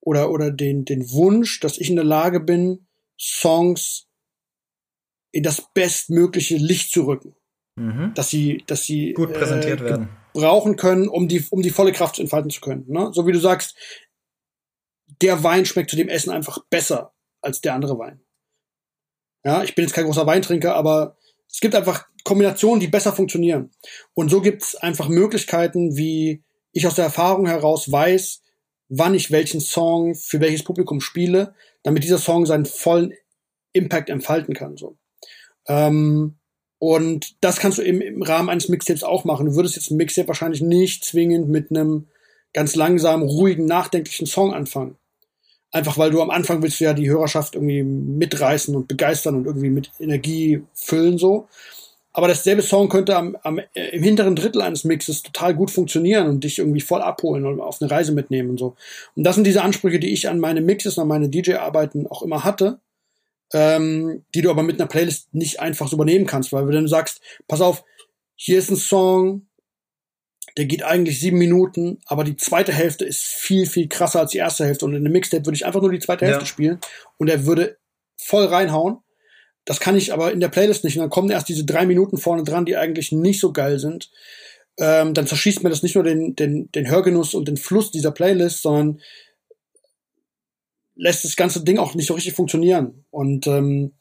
[0.00, 2.86] oder, oder den, den Wunsch, dass ich in der Lage bin,
[3.18, 4.08] Songs
[5.32, 7.36] in das bestmögliche Licht zu rücken.
[7.76, 8.12] Mhm.
[8.14, 10.08] Dass sie, dass sie gut präsentiert äh, werden.
[10.34, 12.84] Brauchen können, um die, um die volle Kraft entfalten zu können.
[12.88, 13.10] Ne?
[13.14, 13.76] So wie du sagst,
[15.22, 18.20] der Wein schmeckt zu dem Essen einfach besser als der andere Wein.
[19.44, 21.16] Ja, ich bin jetzt kein großer Weintrinker, aber
[21.48, 23.70] es gibt einfach Kombinationen, die besser funktionieren.
[24.14, 28.42] Und so gibt es einfach Möglichkeiten, wie ich aus der Erfahrung heraus weiß,
[28.88, 33.12] wann ich welchen Song für welches Publikum spiele, damit dieser Song seinen vollen
[33.72, 34.76] Impact entfalten kann.
[34.76, 34.98] So.
[35.68, 36.38] Ähm,
[36.78, 39.46] und das kannst du eben im Rahmen eines Mixtapes auch machen.
[39.46, 42.06] Du würdest jetzt ein Mixtape wahrscheinlich nicht zwingend mit einem
[42.52, 44.96] ganz langsamen, ruhigen, nachdenklichen Song anfangen.
[45.72, 49.46] Einfach weil du am Anfang willst du ja die Hörerschaft irgendwie mitreißen und begeistern und
[49.46, 51.48] irgendwie mit Energie füllen so.
[52.12, 56.28] Aber dasselbe Song könnte am, am, äh, im hinteren Drittel eines Mixes total gut funktionieren
[56.28, 58.76] und dich irgendwie voll abholen und auf eine Reise mitnehmen und so.
[59.16, 62.22] Und das sind diese Ansprüche, die ich an meine Mixes und an meine DJ-Arbeiten auch
[62.22, 62.78] immer hatte,
[63.52, 66.88] ähm, die du aber mit einer Playlist nicht einfach so übernehmen kannst, weil wenn du
[66.88, 67.84] sagst, pass auf,
[68.36, 69.46] hier ist ein Song,
[70.56, 74.38] der geht eigentlich sieben Minuten, aber die zweite Hälfte ist viel, viel krasser als die
[74.38, 74.84] erste Hälfte.
[74.84, 76.46] Und in einem Mixtape würde ich einfach nur die zweite Hälfte ja.
[76.46, 76.78] spielen
[77.18, 77.78] und er würde
[78.16, 78.98] voll reinhauen.
[79.64, 80.96] Das kann ich aber in der Playlist nicht.
[80.96, 84.10] Und dann kommen erst diese drei Minuten vorne dran, die eigentlich nicht so geil sind.
[84.78, 88.10] Ähm, dann zerschießt mir das nicht nur den, den, den Hörgenuss und den Fluss dieser
[88.10, 89.00] Playlist, sondern
[90.96, 93.04] lässt das ganze Ding auch nicht so richtig funktionieren.
[93.10, 93.92] Und ähm,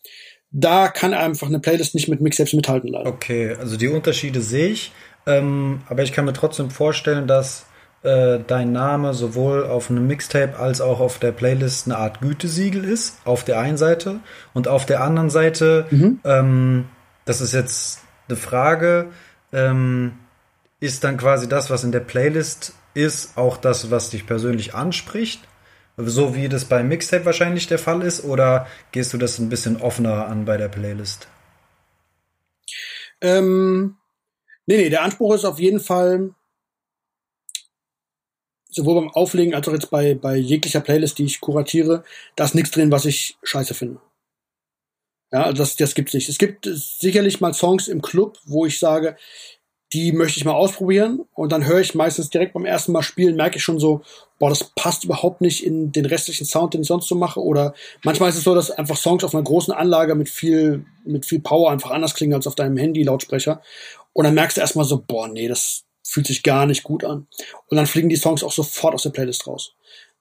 [0.51, 3.09] da kann einfach eine Playlist nicht mit Mixtapes mithalten, leider.
[3.09, 4.91] Okay, also die Unterschiede sehe ich.
[5.25, 7.65] Ähm, aber ich kann mir trotzdem vorstellen, dass
[8.03, 12.83] äh, dein Name sowohl auf einem Mixtape als auch auf der Playlist eine Art Gütesiegel
[12.83, 14.19] ist, auf der einen Seite.
[14.53, 16.19] Und auf der anderen Seite, Mhm.
[16.25, 16.85] ähm,
[17.25, 19.07] das ist jetzt eine Frage,
[19.53, 20.13] ähm,
[20.81, 25.39] ist dann quasi das, was in der Playlist ist, auch das, was dich persönlich anspricht?
[25.97, 28.23] So wie das beim Mixtape wahrscheinlich der Fall ist?
[28.23, 31.27] Oder gehst du das ein bisschen offener an bei der Playlist?
[33.21, 33.97] Ähm,
[34.65, 36.33] nee, nee, der Anspruch ist auf jeden Fall,
[38.69, 42.03] sowohl beim Auflegen als auch jetzt bei, bei jeglicher Playlist, die ich kuratiere,
[42.35, 44.01] da ist nichts drin, was ich scheiße finde.
[45.31, 46.29] Ja, also das, das gibt's nicht.
[46.29, 49.15] Es gibt sicherlich mal Songs im Club, wo ich sage,
[49.93, 53.35] die möchte ich mal ausprobieren und dann höre ich meistens direkt beim ersten Mal spielen,
[53.35, 54.01] merke ich schon so,
[54.39, 57.39] boah, das passt überhaupt nicht in den restlichen Sound, den ich sonst so mache.
[57.39, 61.25] Oder manchmal ist es so, dass einfach Songs auf einer großen Anlage mit viel, mit
[61.27, 63.61] viel Power einfach anders klingen als auf deinem Handy-Lautsprecher.
[64.13, 67.27] Und dann merkst du erstmal so, boah, nee, das fühlt sich gar nicht gut an.
[67.67, 69.75] Und dann fliegen die Songs auch sofort aus der Playlist raus.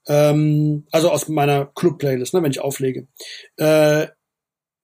[0.07, 3.07] Ähm, also aus meiner Club-Playlist, ne, wenn ich auflege.
[3.57, 4.07] Äh,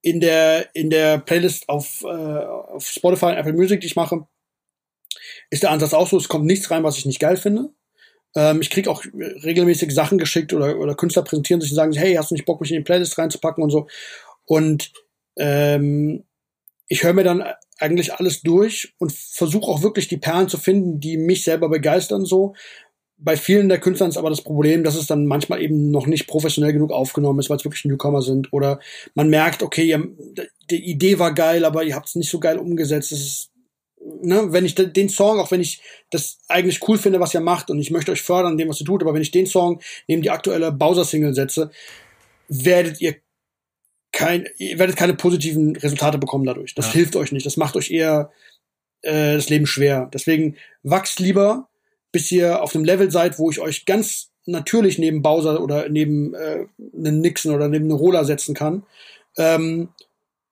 [0.02, 4.26] in der, in der Playlist auf, äh, auf Spotify und Apple Music, die ich mache,
[5.50, 7.70] ist der Ansatz auch so, es kommt nichts rein, was ich nicht geil finde.
[8.36, 12.14] Ähm, ich krieg auch regelmäßig Sachen geschickt oder, oder Künstler präsentieren sich und sagen, hey,
[12.14, 13.88] hast du nicht Bock, mich in die Playlist reinzupacken und so.
[14.46, 14.92] Und
[15.36, 16.24] ähm,
[16.88, 17.44] ich höre mir dann
[17.78, 22.24] eigentlich alles durch und versuche auch wirklich die Perlen zu finden, die mich selber begeistern
[22.24, 22.54] so.
[23.16, 26.26] Bei vielen der Künstlern ist aber das Problem, dass es dann manchmal eben noch nicht
[26.26, 28.52] professionell genug aufgenommen ist, weil es wirklich Newcomer sind.
[28.52, 28.80] Oder
[29.14, 30.08] man merkt, okay, ihr,
[30.70, 33.12] die Idee war geil, aber ihr habt es nicht so geil umgesetzt.
[33.12, 33.49] Das ist
[34.00, 35.80] ne, wenn ich den Song, auch wenn ich
[36.10, 38.86] das eigentlich cool finde, was ihr macht und ich möchte euch fördern, dem, was ihr
[38.86, 41.70] tut, aber wenn ich den Song neben die aktuelle Bowser-Single setze,
[42.48, 43.16] werdet ihr
[44.12, 46.74] kein, ihr werdet keine positiven Resultate bekommen dadurch.
[46.74, 46.92] Das Ja.
[46.92, 47.46] hilft euch nicht.
[47.46, 48.32] Das macht euch eher
[49.02, 50.10] äh, das Leben schwer.
[50.12, 51.68] Deswegen wachst lieber,
[52.12, 56.34] bis ihr auf einem Level seid, wo ich euch ganz natürlich neben Bowser oder neben
[56.34, 58.82] äh, einen Nixon oder neben eine Roller setzen kann.
[59.36, 59.90] Ähm,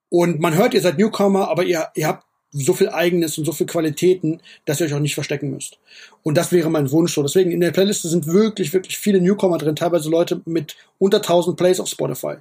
[0.08, 3.52] und man hört, ihr seid Newcomer, aber ihr, ihr habt so viel Eigenes und so
[3.52, 5.78] viel Qualitäten, dass ihr euch auch nicht verstecken müsst.
[6.22, 7.22] Und das wäre mein Wunsch so.
[7.22, 11.56] Deswegen in der Playliste sind wirklich, wirklich viele Newcomer drin, teilweise Leute mit unter 1000
[11.56, 12.36] Plays auf Spotify.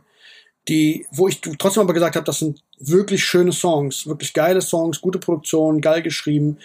[0.69, 4.99] Die, wo ich trotzdem aber gesagt habe, das sind wirklich schöne Songs, wirklich geile Songs,
[5.01, 6.57] gute Produktion, geil geschrieben.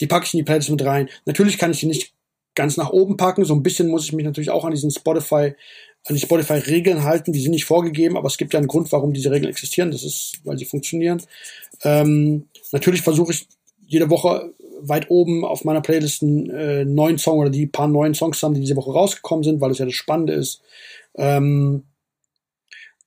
[0.00, 1.08] Die packe ich in die Playlist mit rein.
[1.24, 2.14] Natürlich kann ich die nicht
[2.54, 3.44] ganz nach oben packen.
[3.44, 5.54] So ein bisschen muss ich mich natürlich auch an diesen Spotify,
[6.06, 7.32] an die Spotify-Regeln halten.
[7.32, 9.90] Die sind nicht vorgegeben, aber es gibt ja einen Grund, warum diese Regeln existieren.
[9.90, 11.22] Das ist, weil sie funktionieren.
[11.82, 13.48] Ähm, natürlich versuche ich
[13.86, 18.14] jede Woche weit oben auf meiner Playlist einen äh, neuen Song oder die paar neuen
[18.14, 20.60] Songs haben, die diese Woche rausgekommen sind, weil es ja das Spannende ist.
[21.16, 21.84] Ähm,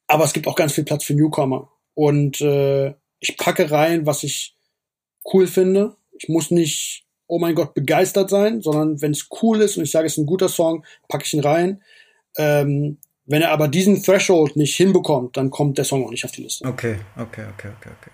[0.07, 1.69] aber es gibt auch ganz viel Platz für Newcomer.
[1.93, 4.55] Und äh, ich packe rein, was ich
[5.33, 5.95] cool finde.
[6.19, 9.91] Ich muss nicht, oh mein Gott, begeistert sein, sondern wenn es cool ist und ich
[9.91, 11.81] sage, es ist ein guter Song, packe ich ihn rein.
[12.37, 16.31] Ähm, wenn er aber diesen Threshold nicht hinbekommt, dann kommt der Song auch nicht auf
[16.31, 16.65] die Liste.
[16.65, 18.11] Okay, okay, okay, okay, okay.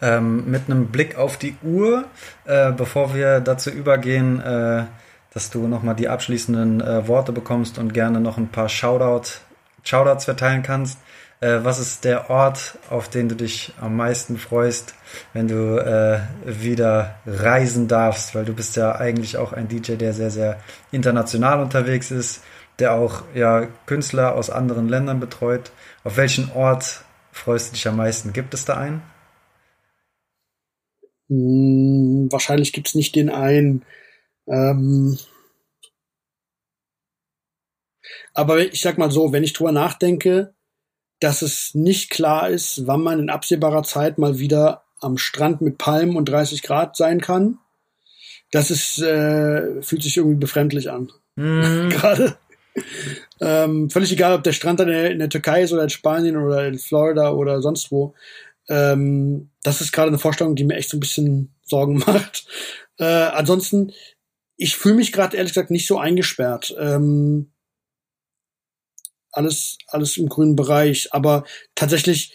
[0.00, 2.04] Ähm, mit einem Blick auf die Uhr,
[2.44, 4.84] äh, bevor wir dazu übergehen, äh,
[5.34, 9.38] dass du nochmal die abschließenden äh, Worte bekommst und gerne noch ein paar Shoutout,
[9.82, 10.98] Shoutouts verteilen kannst.
[11.40, 14.94] Äh, was ist der Ort, auf den du dich am meisten freust,
[15.32, 18.34] wenn du äh, wieder reisen darfst?
[18.34, 20.58] Weil du bist ja eigentlich auch ein DJ, der sehr, sehr
[20.90, 22.42] international unterwegs ist,
[22.78, 25.70] der auch ja Künstler aus anderen Ländern betreut.
[26.04, 27.02] Auf welchen Ort
[27.32, 28.32] freust du dich am meisten?
[28.32, 29.02] Gibt es da einen?
[31.28, 33.84] Hm, wahrscheinlich gibt's nicht den einen.
[34.46, 35.18] Ähm,
[38.34, 40.54] aber ich sag mal so, wenn ich drüber nachdenke,
[41.20, 45.78] dass es nicht klar ist, wann man in absehbarer Zeit mal wieder am Strand mit
[45.78, 47.58] Palmen und 30 Grad sein kann,
[48.50, 51.10] das ist, äh, fühlt sich irgendwie befremdlich an.
[51.36, 51.88] Mhm.
[51.90, 52.38] Gerade.
[53.40, 55.90] Ähm, völlig egal, ob der Strand dann in der, in der Türkei ist oder in
[55.90, 58.14] Spanien oder in Florida oder sonst wo.
[58.68, 62.46] Ähm, das ist gerade eine Vorstellung, die mir echt so ein bisschen Sorgen macht.
[62.98, 63.92] Äh, ansonsten,
[64.56, 66.74] ich fühle mich gerade ehrlich gesagt nicht so eingesperrt.
[66.78, 67.52] Ähm,
[69.30, 71.44] alles, alles im grünen Bereich, aber
[71.74, 72.34] tatsächlich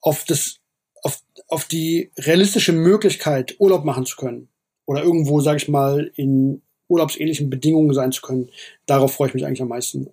[0.00, 0.58] auf das,
[1.02, 4.48] auf, auf die realistische Möglichkeit, Urlaub machen zu können.
[4.84, 8.50] Oder irgendwo, sag ich mal, in urlaubsähnlichen Bedingungen sein zu können.
[8.86, 10.10] Darauf freue ich mich eigentlich am meisten.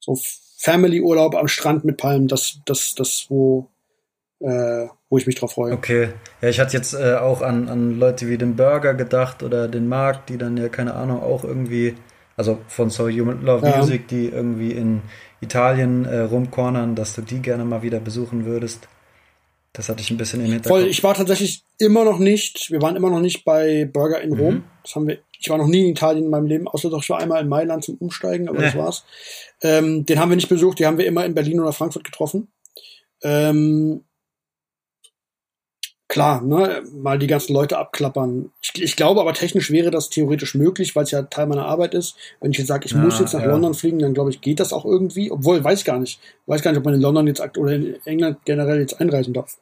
[0.00, 0.18] So
[0.58, 3.68] Family-Urlaub am Strand mit Palmen, das, das, das, wo,
[4.42, 5.72] äh, wo ich mich drauf freue.
[5.72, 6.08] Okay.
[6.40, 9.88] Ja, ich hatte jetzt äh, auch an, an Leute wie den Burger gedacht oder den
[9.88, 11.94] Markt, die dann ja, keine Ahnung, auch irgendwie,
[12.36, 13.78] also von So Human Love Ja.
[13.78, 15.02] Music, die irgendwie in
[15.40, 18.88] Italien äh, rumcornern, dass du die gerne mal wieder besuchen würdest.
[19.72, 20.80] Das hatte ich ein bisschen im Hinterkopf.
[20.80, 24.34] Voll, ich war tatsächlich immer noch nicht, wir waren immer noch nicht bei Burger in
[24.34, 24.54] Rom.
[24.54, 24.64] Mhm.
[24.82, 27.08] Das haben wir Ich war noch nie in Italien in meinem Leben, außer doch ich
[27.10, 29.04] war einmal in Mailand zum Umsteigen, aber das war's.
[29.62, 32.48] Ähm, den haben wir nicht besucht, die haben wir immer in Berlin oder Frankfurt getroffen.
[33.22, 34.04] Ähm,
[36.12, 38.52] klar, ne, mal die ganzen Leute abklappern.
[38.60, 41.94] Ich, ich glaube aber technisch wäre das theoretisch möglich, weil es ja Teil meiner Arbeit
[41.94, 42.16] ist.
[42.38, 43.46] Wenn ich jetzt sage, ich Ja, muss jetzt nach ja.
[43.46, 45.30] London fliegen, dann glaube ich, geht das auch irgendwie.
[45.30, 46.20] Obwohl, weiß ich gar nicht.
[46.44, 49.56] Weiß gar nicht, ob man in London jetzt oder in England generell jetzt einreisen darf.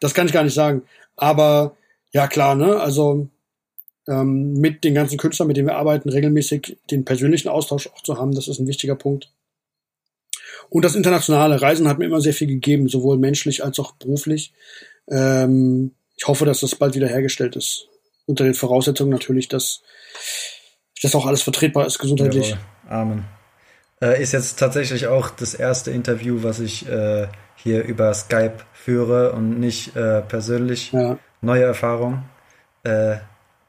[0.00, 0.84] Das kann ich gar nicht sagen.
[1.16, 1.76] Aber
[2.12, 3.28] ja, klar, ne, also
[4.08, 8.16] ähm, mit den ganzen Künstlern, mit denen wir arbeiten, regelmäßig den persönlichen Austausch auch zu
[8.16, 9.30] haben, das ist ein wichtiger Punkt.
[10.70, 14.54] Und das internationale Reisen hat mir immer sehr viel gegeben, sowohl menschlich als auch beruflich.
[15.10, 17.88] Ähm, ich hoffe, dass das bald wieder hergestellt ist.
[18.26, 19.82] Unter den Voraussetzungen natürlich, dass
[21.02, 22.50] das auch alles vertretbar ist gesundheitlich.
[22.50, 22.62] Jawohl.
[22.88, 23.24] Amen.
[24.00, 29.32] Äh, ist jetzt tatsächlich auch das erste Interview, was ich äh, hier über Skype führe
[29.32, 30.92] und nicht äh, persönlich.
[30.92, 31.18] Ja.
[31.40, 32.24] Neue Erfahrung.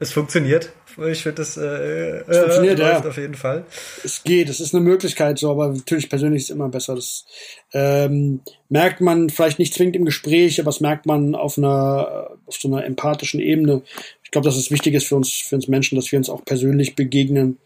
[0.00, 0.72] Es funktioniert.
[1.10, 3.10] Ich finde, es äh, Es funktioniert, äh, läuft ja.
[3.10, 3.64] auf jeden Fall.
[4.04, 6.94] Es geht, es ist eine Möglichkeit so, aber natürlich persönlich ist es immer besser.
[6.94, 7.24] Das
[7.72, 12.56] ähm, merkt man vielleicht nicht zwingend im Gespräch, aber das merkt man auf einer auf
[12.56, 13.82] so einer empathischen Ebene.
[14.22, 16.44] Ich glaube, dass es wichtig ist für uns für uns Menschen, dass wir uns auch
[16.44, 17.58] persönlich begegnen,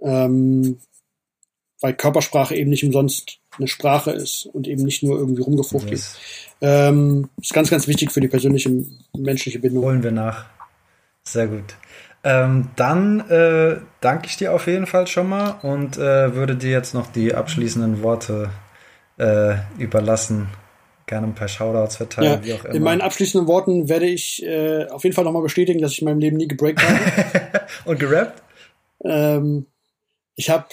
[0.00, 0.78] ähm,
[1.80, 6.00] weil Körpersprache eben nicht umsonst eine Sprache ist und eben nicht nur irgendwie rumgefuchtelt.
[6.00, 6.18] Das
[6.60, 8.70] Ähm, ist ganz, ganz wichtig für die persönliche
[9.16, 9.84] menschliche Bindung.
[9.84, 10.55] holen wir nach.
[11.26, 11.74] Sehr gut.
[12.24, 16.70] Ähm, dann äh, danke ich dir auf jeden Fall schon mal und äh, würde dir
[16.70, 18.50] jetzt noch die abschließenden Worte
[19.18, 20.48] äh, überlassen.
[21.06, 22.74] Gerne ein paar Shoutouts verteilen, Ja, wie auch immer.
[22.74, 26.06] in meinen abschließenden Worten werde ich äh, auf jeden Fall nochmal bestätigen, dass ich in
[26.06, 27.66] meinem Leben nie gebreakt habe.
[27.84, 28.42] und gerappt,
[29.04, 29.66] ähm,
[30.34, 30.66] ich habe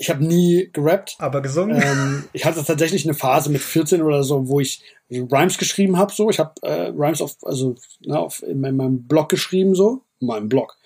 [0.00, 1.16] ich hab nie gerappt.
[1.18, 1.80] aber gesungen.
[1.80, 6.12] ähm, ich hatte tatsächlich eine Phase mit 14 oder so, wo ich Rhymes geschrieben habe.
[6.12, 7.74] So, ich habe äh, Rhymes auf, also
[8.04, 10.76] ne, auf in, meinem- meinem Blog geschrieben, so, in meinem Blog.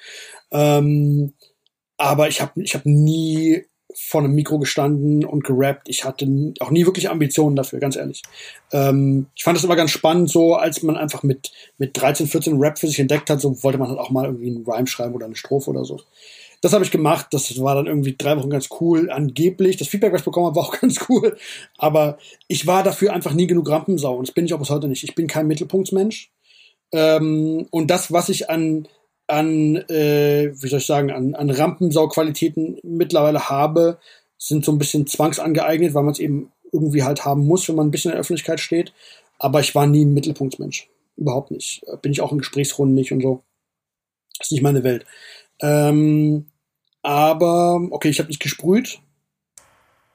[0.51, 1.33] Ähm,
[1.97, 3.65] aber ich habe ich hab nie
[3.97, 5.89] vor einem Mikro gestanden und gerappt.
[5.89, 6.27] Ich hatte
[6.59, 8.23] auch nie wirklich Ambitionen dafür, ganz ehrlich.
[8.73, 12.59] Ähm, ich fand das immer ganz spannend, so als man einfach mit, mit 13, 14
[12.59, 15.15] Rap für sich entdeckt hat, so wollte man halt auch mal irgendwie einen Rhyme schreiben
[15.15, 16.01] oder eine Strophe oder so.
[16.65, 17.27] Das habe ich gemacht.
[17.33, 19.11] Das war dann irgendwie drei Wochen ganz cool.
[19.11, 19.77] Angeblich.
[19.77, 21.37] Das Feedback, was ich bekommen habe, war auch ganz cool.
[21.77, 22.17] Aber
[22.49, 24.17] ich war dafür einfach nie genug Rampensau.
[24.17, 25.05] Und das bin ich auch bis heute nicht.
[25.05, 26.33] Ich bin kein Mittelpunktsmensch.
[26.91, 28.89] Ähm, und das, was ich an,
[29.27, 33.99] an äh, wie soll ich sagen, an, an Rampensau-Qualitäten mittlerweile habe,
[34.39, 37.89] sind so ein bisschen zwangsangeeignet, weil man es eben irgendwie halt haben muss, wenn man
[37.89, 38.95] ein bisschen in der Öffentlichkeit steht.
[39.39, 40.89] Aber ich war nie ein Mittelpunktsmensch.
[41.19, 41.85] Überhaupt nicht.
[42.01, 43.43] Bin ich auch in Gesprächsrunden nicht und so.
[44.41, 45.05] ist nicht meine Welt.
[45.61, 46.47] Ähm,
[47.05, 48.99] aber, okay, ich habe nicht gesprüht.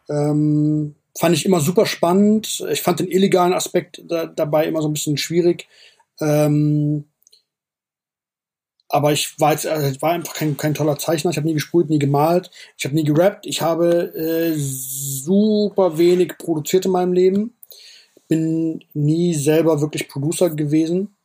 [0.10, 2.66] Ähm, fand ich immer super spannend.
[2.72, 5.68] Ich fand den illegalen Aspekt da, dabei immer so ein bisschen schwierig.
[6.20, 7.06] Ähm,
[8.88, 11.30] aber ich war jetzt, äh, ich war einfach kein, kein toller Zeichner.
[11.30, 12.50] Ich habe nie gesprüht, nie gemalt.
[12.76, 13.46] Ich habe nie gerappt.
[13.46, 17.54] Ich habe äh, super wenig produziert in meinem Leben.
[18.28, 21.16] Bin nie selber wirklich Producer gewesen.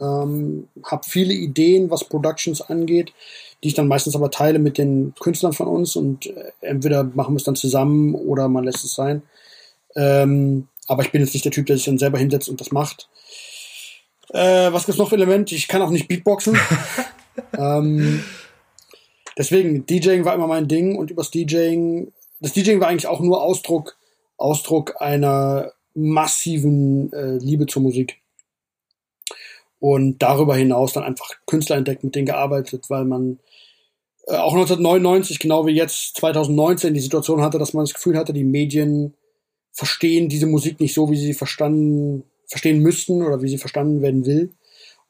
[0.00, 3.12] Ähm, habe viele Ideen, was Productions angeht,
[3.62, 7.34] die ich dann meistens aber teile mit den Künstlern von uns und äh, entweder machen
[7.34, 9.22] wir es dann zusammen oder man lässt es sein.
[9.94, 12.72] Ähm, aber ich bin jetzt nicht der Typ, der sich dann selber hinsetzt und das
[12.72, 13.08] macht.
[14.30, 15.54] Äh, was gibt's noch für Elemente?
[15.54, 16.58] Ich kann auch nicht Beatboxen.
[17.58, 18.22] ähm,
[19.38, 23.42] deswegen, DJing war immer mein Ding und übers DJing, das DJing war eigentlich auch nur
[23.42, 23.96] Ausdruck,
[24.36, 28.20] Ausdruck einer massiven äh, Liebe zur Musik.
[29.78, 33.38] Und darüber hinaus dann einfach Künstler entdeckt, mit denen gearbeitet, weil man
[34.26, 38.32] äh, auch 1999, genau wie jetzt 2019, die Situation hatte, dass man das Gefühl hatte,
[38.32, 39.14] die Medien
[39.72, 44.24] verstehen diese Musik nicht so, wie sie verstanden, verstehen müssten oder wie sie verstanden werden
[44.24, 44.54] will.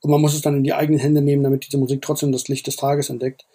[0.01, 2.49] Und man muss es dann in die eigenen Hände nehmen, damit diese Musik trotzdem das
[2.49, 3.47] Licht des Tages entdeckt.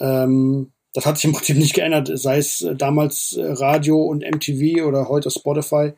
[0.00, 4.24] Ähm, das hat sich im Prinzip nicht geändert, sei es äh, damals äh, Radio und
[4.24, 5.92] MTV oder heute Spotify.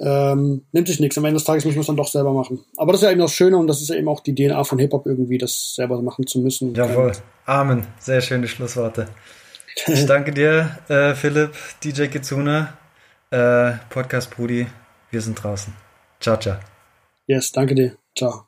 [0.00, 1.18] Ähm, nimmt sich nichts.
[1.18, 2.64] Am Ende des Tages muss man es dann doch selber machen.
[2.76, 4.62] Aber das ist ja eben das Schöne und das ist ja eben auch die DNA
[4.64, 6.74] von Hip-Hop irgendwie, das selber machen zu müssen.
[6.74, 7.12] Jawohl.
[7.46, 7.86] Amen.
[7.98, 9.08] Sehr schöne Schlussworte.
[9.86, 11.52] Ich danke dir, äh, Philipp,
[11.82, 12.72] DJ Kitsune,
[13.30, 14.66] äh, Podcast Brudi.
[15.10, 15.72] Wir sind draußen.
[16.20, 16.56] Ciao, ciao.
[17.26, 17.96] Yes, danke dir.
[18.16, 18.44] Ciao.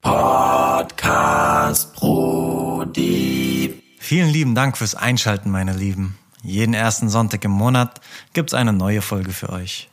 [0.00, 3.82] Podcast Brody.
[3.98, 6.18] Vielen lieben Dank fürs Einschalten, meine Lieben.
[6.42, 8.00] Jeden ersten Sonntag im Monat
[8.34, 9.88] gibt's eine neue Folge für euch.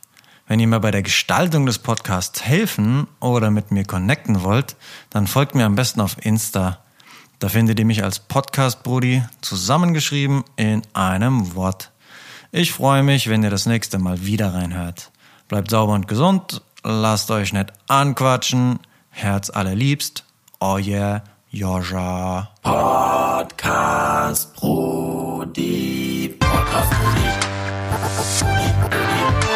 [0.52, 4.76] Wenn ihr mir bei der Gestaltung des Podcasts helfen oder mit mir connecten wollt,
[5.08, 6.80] dann folgt mir am besten auf Insta.
[7.38, 11.90] Da findet ihr mich als Podcast Brudi zusammengeschrieben in einem Wort.
[12.50, 15.10] Ich freue mich, wenn ihr das nächste Mal wieder reinhört.
[15.48, 18.78] Bleibt sauber und gesund, lasst euch nicht anquatschen.
[19.08, 20.22] Herz allerliebst,
[20.60, 22.50] euer Joscha.
[22.60, 26.36] Podcast Brudi.
[26.38, 27.28] Podcast Brudi.
[27.90, 29.51] Podcast Brudi.